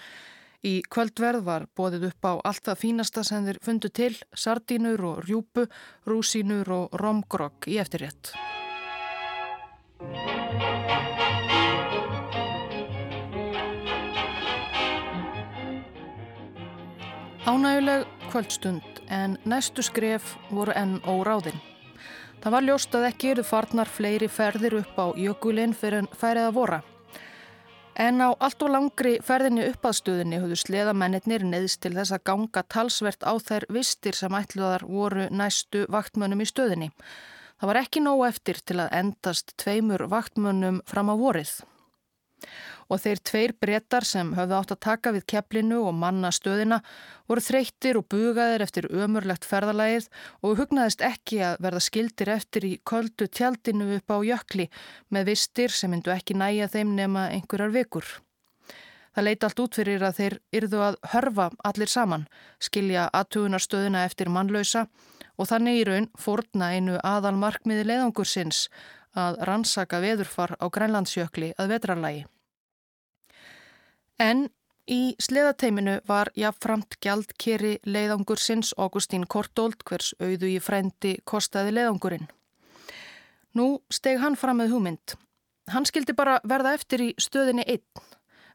Í 0.60 0.80
kvöldverð 0.92 1.44
var 1.44 1.66
bóðið 1.76 2.10
upp 2.10 2.28
á 2.28 2.32
allt 2.50 2.66
það 2.68 2.80
fínasta 2.82 3.24
sem 3.24 3.46
þeir 3.48 3.60
fundu 3.64 3.88
til, 3.88 4.12
sardínur 4.36 5.04
og 5.08 5.22
rjúpu, 5.24 5.66
rúsínur 6.06 6.68
og 6.76 7.00
romgrogg 7.00 7.68
í 7.68 7.80
eftirrétt. 7.80 8.34
Ánæguleg 17.46 18.04
kvöldstund 18.30 18.82
en 19.08 19.38
næstu 19.48 19.80
skref 19.82 20.34
voru 20.52 20.74
enn 20.76 20.98
óráðinn. 21.08 21.56
Það 22.42 22.52
var 22.52 22.66
ljóst 22.66 22.96
að 22.98 23.06
ekki 23.08 23.30
eru 23.32 23.44
farnar 23.48 23.88
fleiri 23.88 24.28
ferðir 24.28 24.76
upp 24.82 24.98
á 25.00 25.06
jökulinn 25.16 25.72
fyrir 25.72 26.04
færið 26.20 26.50
að 26.50 26.58
vora. 26.58 26.80
En 27.96 28.20
á 28.20 28.28
allt 28.36 28.60
og 28.60 28.74
langri 28.74 29.14
ferðinni 29.24 29.64
uppaðstöðinni 29.70 30.42
höfðu 30.42 30.60
sleðamennir 30.60 31.46
neðist 31.48 31.80
til 31.80 31.94
þess 31.96 32.12
að 32.12 32.26
ganga 32.28 32.62
talsvert 32.68 33.24
á 33.24 33.32
þær 33.40 33.70
vistir 33.72 34.20
sem 34.20 34.36
ætluðar 34.36 34.84
voru 34.84 35.30
næstu 35.32 35.86
vaktmönnum 35.88 36.44
í 36.44 36.50
stöðinni. 36.52 36.92
Það 37.56 37.72
var 37.72 37.80
ekki 37.86 38.04
nóg 38.04 38.26
eftir 38.28 38.60
til 38.60 38.82
að 38.84 38.92
endast 39.00 39.56
tveimur 39.56 40.10
vaktmönnum 40.12 40.84
fram 40.84 41.08
á 41.08 41.16
vorið 41.16 41.56
og 42.90 43.00
þeir 43.04 43.20
tveir 43.30 43.52
brettar 43.62 44.04
sem 44.06 44.32
höfðu 44.34 44.56
átt 44.58 44.72
að 44.74 44.80
taka 44.86 45.12
við 45.14 45.26
kepplinu 45.32 45.80
og 45.86 45.94
manna 45.96 46.32
stöðina 46.34 46.80
voru 47.30 47.44
þreyttir 47.46 48.00
og 48.00 48.08
bugaðir 48.10 48.64
eftir 48.66 48.88
ömurlegt 48.90 49.46
ferðalagið 49.46 50.08
og 50.42 50.58
hugnaðist 50.58 51.04
ekki 51.06 51.38
að 51.46 51.60
verða 51.66 51.84
skildir 51.86 52.32
eftir 52.34 52.66
í 52.66 52.72
köldu 52.84 53.30
tjaldinu 53.30 53.92
upp 53.96 54.10
á 54.10 54.18
jökli 54.26 54.66
með 55.08 55.30
vistir 55.30 55.70
sem 55.70 55.94
myndu 55.94 56.12
ekki 56.14 56.34
næja 56.34 56.68
þeim 56.72 56.96
nema 56.98 57.28
einhverjar 57.30 57.72
vikur. 57.76 58.10
Það 59.14 59.26
leiti 59.26 59.46
allt 59.46 59.60
út 59.64 59.76
fyrir 59.78 60.04
að 60.06 60.18
þeir 60.20 60.34
yrðu 60.54 60.82
að 60.86 60.98
hörfa 61.12 61.46
allir 61.66 61.90
saman, 61.90 62.28
skilja 62.62 63.08
aðtugunarstöðina 63.18 64.04
eftir 64.06 64.30
mannlausa 64.30 64.86
og 65.36 65.48
þannig 65.50 65.80
í 65.80 65.86
raun 65.88 66.10
fórna 66.18 66.70
einu 66.76 66.98
aðal 67.02 67.34
markmiði 67.38 67.88
leiðangur 67.90 68.28
sinns 68.28 68.68
að 69.18 69.40
rannsaka 69.48 69.98
veðurfar 70.02 70.54
á 70.62 70.66
Grænlandsjökli 70.70 71.54
að 71.58 71.74
vetrarlægi. 71.74 72.26
En 74.20 74.50
í 74.90 75.14
sleðateiminu 75.22 76.00
var 76.08 76.28
jáfnframt 76.36 76.98
gjaldkeri 77.00 77.78
leiðangur 77.88 78.40
sinns 78.42 78.74
Augustín 78.76 79.24
Kortold 79.24 79.80
hvers 79.88 80.12
auðu 80.20 80.50
í 80.50 80.58
frendi 80.60 81.14
kostaði 81.24 81.72
leiðangurinn. 81.78 82.28
Nú 83.56 83.80
steg 83.88 84.20
hann 84.20 84.36
fram 84.36 84.60
með 84.60 84.74
hugmynd. 84.74 85.14
Hann 85.72 85.86
skildi 85.88 86.12
bara 86.18 86.36
verða 86.44 86.74
eftir 86.76 87.06
í 87.06 87.08
stöðinni 87.16 87.64
einn. 87.64 88.04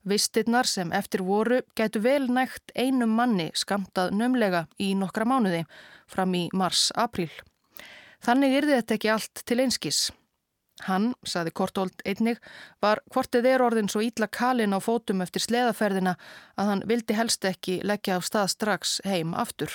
Vistirnar 0.06 0.70
sem 0.70 0.92
eftir 0.94 1.24
voru 1.26 1.64
gætu 1.74 2.04
vel 2.04 2.28
nægt 2.30 2.70
einum 2.78 3.16
manni 3.18 3.50
skamtað 3.58 4.14
nömlega 4.14 4.68
í 4.78 4.92
nokkra 4.94 5.26
mánuði 5.26 5.64
fram 6.06 6.36
í 6.38 6.44
mars-april. 6.54 7.32
Þannig 8.22 8.60
yrði 8.60 8.78
þetta 8.78 8.98
ekki 9.00 9.12
allt 9.16 9.42
til 9.50 9.60
einskís. 9.66 10.04
Hann, 10.84 11.14
saði 11.24 11.54
Kortold 11.56 12.02
einnig, 12.04 12.42
var 12.84 13.00
hvortið 13.14 13.46
er 13.48 13.64
orðin 13.64 13.88
svo 13.88 14.02
ítla 14.04 14.28
kalin 14.28 14.76
á 14.76 14.80
fótum 14.84 15.24
eftir 15.24 15.46
sleðaferðina 15.46 16.18
að 16.60 16.72
hann 16.72 16.84
vildi 16.90 17.16
helst 17.16 17.48
ekki 17.48 17.80
leggja 17.84 18.18
af 18.20 18.28
stað 18.28 18.50
strax 18.52 18.98
heim 19.08 19.32
aftur. 19.34 19.72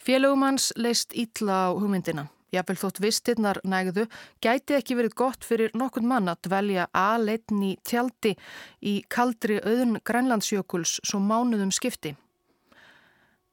Félögum 0.00 0.42
hans 0.42 0.72
leist 0.76 1.12
ítla 1.12 1.68
á 1.68 1.76
hugmyndina. 1.76 2.30
Jáfnvel 2.54 2.78
þótt 2.78 3.00
vistirnar 3.02 3.58
nægðu 3.66 4.06
gæti 4.44 4.76
ekki 4.78 4.96
verið 4.96 5.16
gott 5.18 5.44
fyrir 5.44 5.72
nokkund 5.74 6.06
mann 6.08 6.30
að 6.30 6.44
dvelja 6.48 6.86
aðleitn 6.94 7.62
í 7.66 7.72
tjaldi 7.84 8.34
í 8.80 9.00
kaldri 9.10 9.58
auðun 9.60 9.98
Grænlandsjökuls 10.06 11.00
svo 11.02 11.20
mánuðum 11.20 11.74
skipti. 11.74 12.14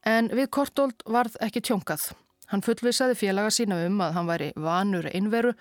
En 0.05 0.31
við 0.31 0.47
Kortold 0.53 1.03
varð 1.05 1.35
ekki 1.41 1.63
tjónkað. 1.65 2.11
Hann 2.51 2.63
fullvisaði 2.65 3.15
félaga 3.15 3.51
sína 3.53 3.79
um 3.87 4.01
að 4.03 4.17
hann 4.17 4.27
væri 4.27 4.49
vanur 4.59 5.07
einveru 5.11 5.53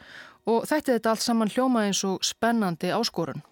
og 0.50 0.66
þætti 0.66 0.96
þetta 0.96 1.12
allt 1.12 1.24
saman 1.24 1.52
hljóma 1.52 1.86
eins 1.86 2.02
og 2.08 2.24
spennandi 2.26 2.90
áskorun. 2.94 3.44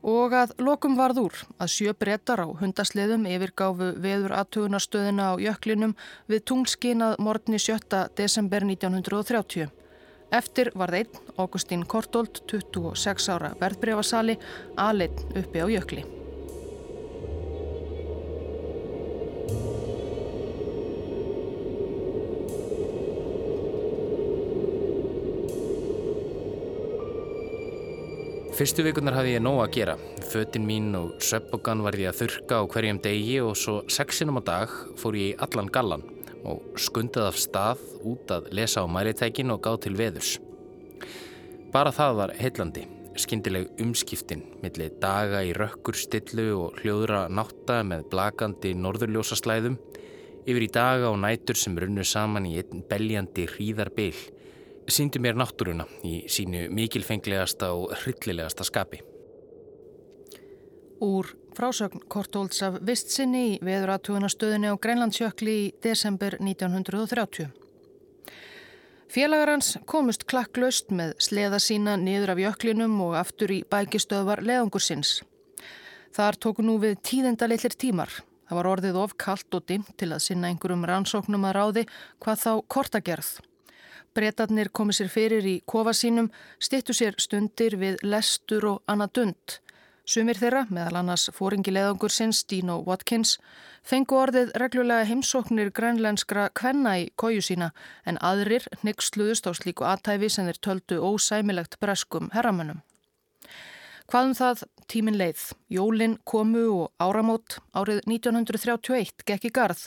Og 0.00 0.32
að 0.32 0.54
lokum 0.64 0.94
varð 0.96 1.18
úr 1.20 1.40
að 1.60 1.72
sjö 1.74 1.92
brettar 1.92 2.40
á 2.40 2.48
hundasliðum 2.60 3.26
yfirgáfu 3.28 3.90
veður 4.00 4.32
aðtugunarstöðina 4.38 5.32
á 5.32 5.34
jöklinum 5.40 5.92
við 6.28 6.44
tungskinnað 6.48 7.18
morgni 7.20 7.60
7. 7.60 8.08
desember 8.16 8.64
1930. 8.64 9.68
Eftir 10.30 10.70
var 10.78 10.92
þeinn, 10.94 11.20
Augustín 11.36 11.84
Kortold, 11.84 12.44
26 12.48 13.28
ára 13.34 13.52
verðbreyfasali, 13.60 14.38
aðleitt 14.78 15.26
uppi 15.34 15.64
á 15.64 15.66
jökli. 15.68 16.19
Fyrstu 28.60 28.82
vikunar 28.84 29.14
hafði 29.16 29.30
ég 29.38 29.40
nóg 29.40 29.58
að 29.62 29.70
gera. 29.72 29.92
Fötin 30.28 30.66
mín 30.68 30.90
og 30.92 31.22
söpbogan 31.24 31.80
var 31.80 31.96
ég 31.96 32.10
að 32.10 32.18
þurka 32.18 32.58
á 32.60 32.62
hverjum 32.68 32.98
degi 33.00 33.38
og 33.40 33.54
svo 33.56 33.76
sexinum 33.88 34.36
á 34.36 34.42
dag 34.44 34.74
fór 35.00 35.16
ég 35.16 35.30
í 35.30 35.38
allan 35.46 35.70
gallan 35.72 36.02
og 36.44 36.76
skundað 36.76 37.30
af 37.30 37.38
stað 37.40 37.80
út 38.04 38.34
að 38.36 38.50
lesa 38.58 38.82
á 38.84 38.92
mælitækin 38.92 39.54
og 39.54 39.62
gá 39.64 39.70
til 39.80 39.94
veðurs. 39.96 40.34
Bara 41.72 41.88
það 41.88 42.18
var 42.18 42.34
heillandi, 42.36 42.82
skindileg 43.16 43.70
umskiptin 43.80 44.44
millir 44.60 44.92
daga 45.00 45.40
í 45.40 45.54
rökkur 45.56 45.96
stillu 45.96 46.50
og 46.58 46.82
hljóðra 46.82 47.30
nátta 47.32 47.78
með 47.80 48.10
blakandi 48.12 48.74
norðurljósaslæðum 48.76 49.80
yfir 50.44 50.66
í 50.66 50.68
daga 50.68 51.08
og 51.14 51.16
nætur 51.24 51.56
sem 51.56 51.80
runnu 51.80 52.04
saman 52.04 52.52
í 52.52 52.58
einn 52.60 52.84
beljandi 52.92 53.48
hríðarbyll 53.54 54.20
síndu 54.88 55.20
mér 55.20 55.36
náttúruna 55.38 55.86
í 56.06 56.24
sínu 56.30 56.68
mikilfenglegasta 56.74 57.72
og 57.76 57.94
hryllilegasta 58.02 58.64
skapi. 58.64 59.00
Úr 61.00 61.26
frásögn 61.56 62.02
Kortólds 62.08 62.62
af 62.62 62.78
vistsinni 62.86 63.44
í 63.54 63.58
veðuratúðunastöðinni 63.64 64.70
á 64.70 64.74
Grænlandsjökli 64.76 65.56
í 65.64 65.72
desember 65.82 66.36
1930. 66.40 67.50
Félagar 69.10 69.50
hans 69.50 69.74
komust 69.90 70.22
klakklaust 70.30 70.92
með 70.94 71.16
sleða 71.18 71.58
sína 71.58 71.96
niður 71.98 72.36
af 72.36 72.42
jöklinum 72.44 72.94
og 73.02 73.16
aftur 73.18 73.50
í 73.50 73.64
bækistöðvar 73.66 74.44
leðungursins. 74.46 75.24
Þar 76.14 76.38
tóku 76.38 76.62
nú 76.62 76.76
við 76.82 77.00
tíðendalitlir 77.06 77.74
tímar. 77.74 78.12
Það 78.46 78.58
var 78.58 78.68
orðið 78.70 78.98
of 79.02 79.16
kallt 79.18 79.54
og 79.54 79.66
dimt 79.66 79.90
til 79.98 80.12
að 80.14 80.24
sinna 80.24 80.50
einhverjum 80.50 80.86
rannsóknum 80.86 81.46
að 81.48 81.56
ráði 81.58 81.84
hvað 82.22 82.42
þá 82.44 82.52
kortagerð. 82.74 83.32
Bretarnir 84.14 84.72
komið 84.74 84.96
sér 84.98 85.10
fyrir 85.12 85.46
í 85.46 85.56
kofa 85.70 85.92
sínum, 85.94 86.30
stittu 86.58 86.94
sér 86.96 87.14
stundir 87.22 87.76
við 87.78 88.00
lestur 88.02 88.66
og 88.66 88.82
annað 88.90 89.12
dund. 89.18 89.60
Sumir 90.10 90.34
þeirra, 90.40 90.64
meðal 90.74 90.98
annars 90.98 91.28
fóringileðangur 91.36 92.10
sinns 92.10 92.40
Dino 92.50 92.80
Watkins, 92.82 93.36
fengu 93.86 94.18
orðið 94.18 94.50
reglulega 94.58 95.06
heimsóknir 95.06 95.70
grænlenskra 95.70 96.48
kvenna 96.58 96.96
í 96.98 97.08
kóju 97.14 97.44
sína 97.46 97.70
en 98.02 98.18
aðrir 98.18 98.66
nyggsluðust 98.82 99.46
á 99.46 99.54
slíku 99.54 99.86
aðtæfi 99.86 100.32
sem 100.34 100.50
þeir 100.50 100.60
töldu 100.66 100.98
ósæmilegt 100.98 101.78
breskum 101.78 102.32
herramönnum. 102.34 102.82
Hvaðum 104.10 104.34
það 104.34 104.64
tímin 104.90 105.20
leið, 105.20 105.42
jólin 105.70 106.18
komu 106.26 106.66
og 106.74 106.88
áramót 106.98 107.60
árið 107.70 108.02
1931 108.10 109.22
gekk 109.22 109.46
í 109.46 109.54
garð 109.54 109.86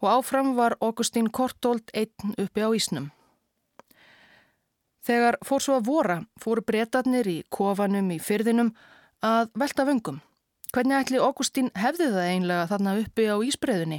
og 0.00 0.14
áfram 0.16 0.54
var 0.56 0.80
Augustín 0.80 1.28
Kortold 1.28 1.92
einn 1.92 2.38
uppi 2.40 2.64
á 2.64 2.72
Ísnum. 2.72 3.12
Þegar 5.02 5.38
fór 5.42 5.62
svo 5.64 5.78
að 5.80 5.88
vora 5.88 6.18
fóru 6.38 6.62
breytarnir 6.62 7.26
í 7.26 7.38
kofanum 7.50 8.12
í 8.14 8.20
fyrðinum 8.22 8.70
að 9.26 9.50
velta 9.58 9.86
vöngum. 9.88 10.20
Hvernig 10.72 11.02
ætli 11.02 11.18
Augustín 11.20 11.68
hefði 11.76 12.08
það 12.14 12.28
einlega 12.30 12.68
þarna 12.70 12.94
uppi 13.02 13.26
á 13.28 13.36
ísbreyðunni? 13.44 13.98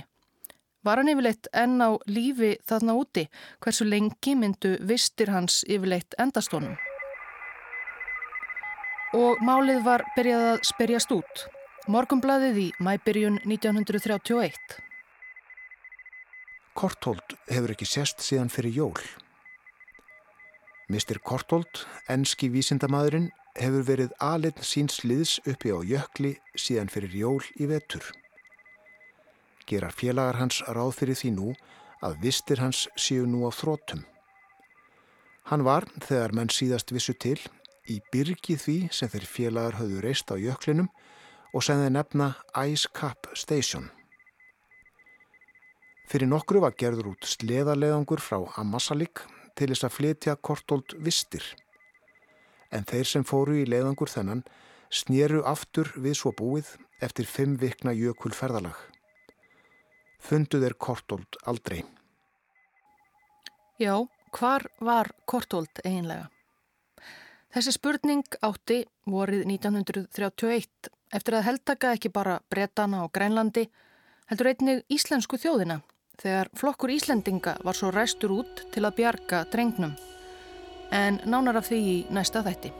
Var 0.83 0.99
hann 0.99 1.11
yfirleitt 1.11 1.47
enn 1.55 1.79
á 1.79 1.95
lífi 2.11 2.55
þarna 2.67 2.95
úti? 2.99 3.27
Hversu 3.63 3.85
lengi 3.87 4.33
myndu 4.35 4.73
vistir 4.83 5.31
hans 5.31 5.61
yfirleitt 5.67 6.15
endastónum? 6.19 6.75
Og 9.13 9.43
málið 9.45 9.83
var 9.85 10.03
byrjað 10.17 10.45
að 10.49 10.63
spyrjast 10.71 11.13
út. 11.15 11.45
Morgumblaðið 11.91 12.59
í 12.63 12.67
mæbyrjun 12.83 13.41
1931. 13.43 14.79
Korthold 16.73 17.37
hefur 17.51 17.75
ekki 17.75 17.87
sérst 17.87 18.23
síðan 18.25 18.49
fyrir 18.51 18.73
jól. 18.73 19.03
Mr. 20.91 21.19
Kortold, 21.23 21.85
enski 22.11 22.49
vísindamaðurinn, 22.51 23.29
hefur 23.55 23.85
verið 23.87 24.15
alinn 24.19 24.65
síns 24.65 25.03
liðs 25.07 25.37
uppi 25.47 25.71
á 25.71 25.79
jökli 25.85 26.33
síðan 26.59 26.91
fyrir 26.91 27.13
jól 27.15 27.43
í 27.55 27.69
vetur. 27.69 28.03
Gerar 29.69 29.95
félagar 29.95 30.41
hans 30.41 30.59
ráð 30.67 30.97
fyrir 30.99 31.19
því 31.19 31.31
nú 31.37 31.53
að 32.03 32.17
vistir 32.25 32.59
hans 32.59 32.87
séu 32.99 33.23
nú 33.29 33.45
á 33.47 33.51
þrótum. 33.55 34.03
Hann 35.47 35.63
var, 35.63 35.87
þegar 36.03 36.35
menn 36.35 36.51
síðast 36.51 36.91
vissu 36.91 37.15
til, 37.15 37.39
í 37.87 37.99
byrgi 38.11 38.57
því 38.59 38.77
sem 38.91 39.11
þeir 39.11 39.27
félagar 39.27 39.79
höfðu 39.79 40.03
reist 40.03 40.31
á 40.31 40.35
jöklinum 40.35 40.89
og 41.53 41.63
sem 41.63 41.79
þeir 41.79 41.95
nefna 41.95 42.33
Ice 42.67 42.91
Cap 42.91 43.29
Station. 43.37 43.87
Fyrir 46.11 46.27
nokkru 46.27 46.59
var 46.63 46.75
gerður 46.75 47.13
út 47.13 47.27
sleðarleðangur 47.27 48.19
frá 48.19 48.41
Ammassalik 48.59 49.23
til 49.57 49.69
þess 49.71 49.87
að 49.87 49.95
flytja 49.97 50.35
kortold 50.41 50.95
vistir. 51.05 51.43
En 52.73 52.85
þeir 52.89 53.09
sem 53.09 53.25
fóru 53.27 53.59
í 53.61 53.67
leiðangur 53.69 54.09
þennan 54.09 54.43
snýru 54.93 55.43
aftur 55.49 55.91
við 55.97 56.17
svo 56.19 56.33
búið 56.37 56.75
eftir 57.03 57.29
fimm 57.29 57.57
vikna 57.61 57.93
jökul 57.93 58.33
ferðalag. 58.33 58.77
Funduð 60.23 60.69
er 60.69 60.77
kortold 60.79 61.37
aldrei. 61.45 61.83
Já, 63.81 64.05
hvar 64.31 64.67
var 64.79 65.11
kortold 65.25 65.81
eiginlega? 65.83 66.29
Þessi 67.53 67.73
spurning 67.75 68.37
átti 68.41 68.79
vorið 69.05 69.43
1931 69.45 70.89
eftir 71.13 71.37
að 71.37 71.47
heldtaka 71.49 71.91
ekki 71.93 72.09
bara 72.13 72.39
Bretana 72.49 73.03
og 73.05 73.11
Grænlandi 73.13 73.67
heldur 74.31 74.49
einnig 74.49 74.81
íslensku 74.89 75.37
þjóðina 75.37 75.81
þegar 76.21 76.49
flokkur 76.59 76.93
Íslendinga 76.93 77.57
var 77.63 77.77
svo 77.77 77.91
ræstur 77.91 78.33
út 78.35 78.65
til 78.73 78.85
að 78.85 78.97
bjarga 78.99 79.43
drengnum. 79.51 79.95
En 80.93 81.19
nánar 81.25 81.57
af 81.61 81.69
því 81.71 81.79
í 81.93 81.97
næsta 82.13 82.43
þætti. 82.45 82.73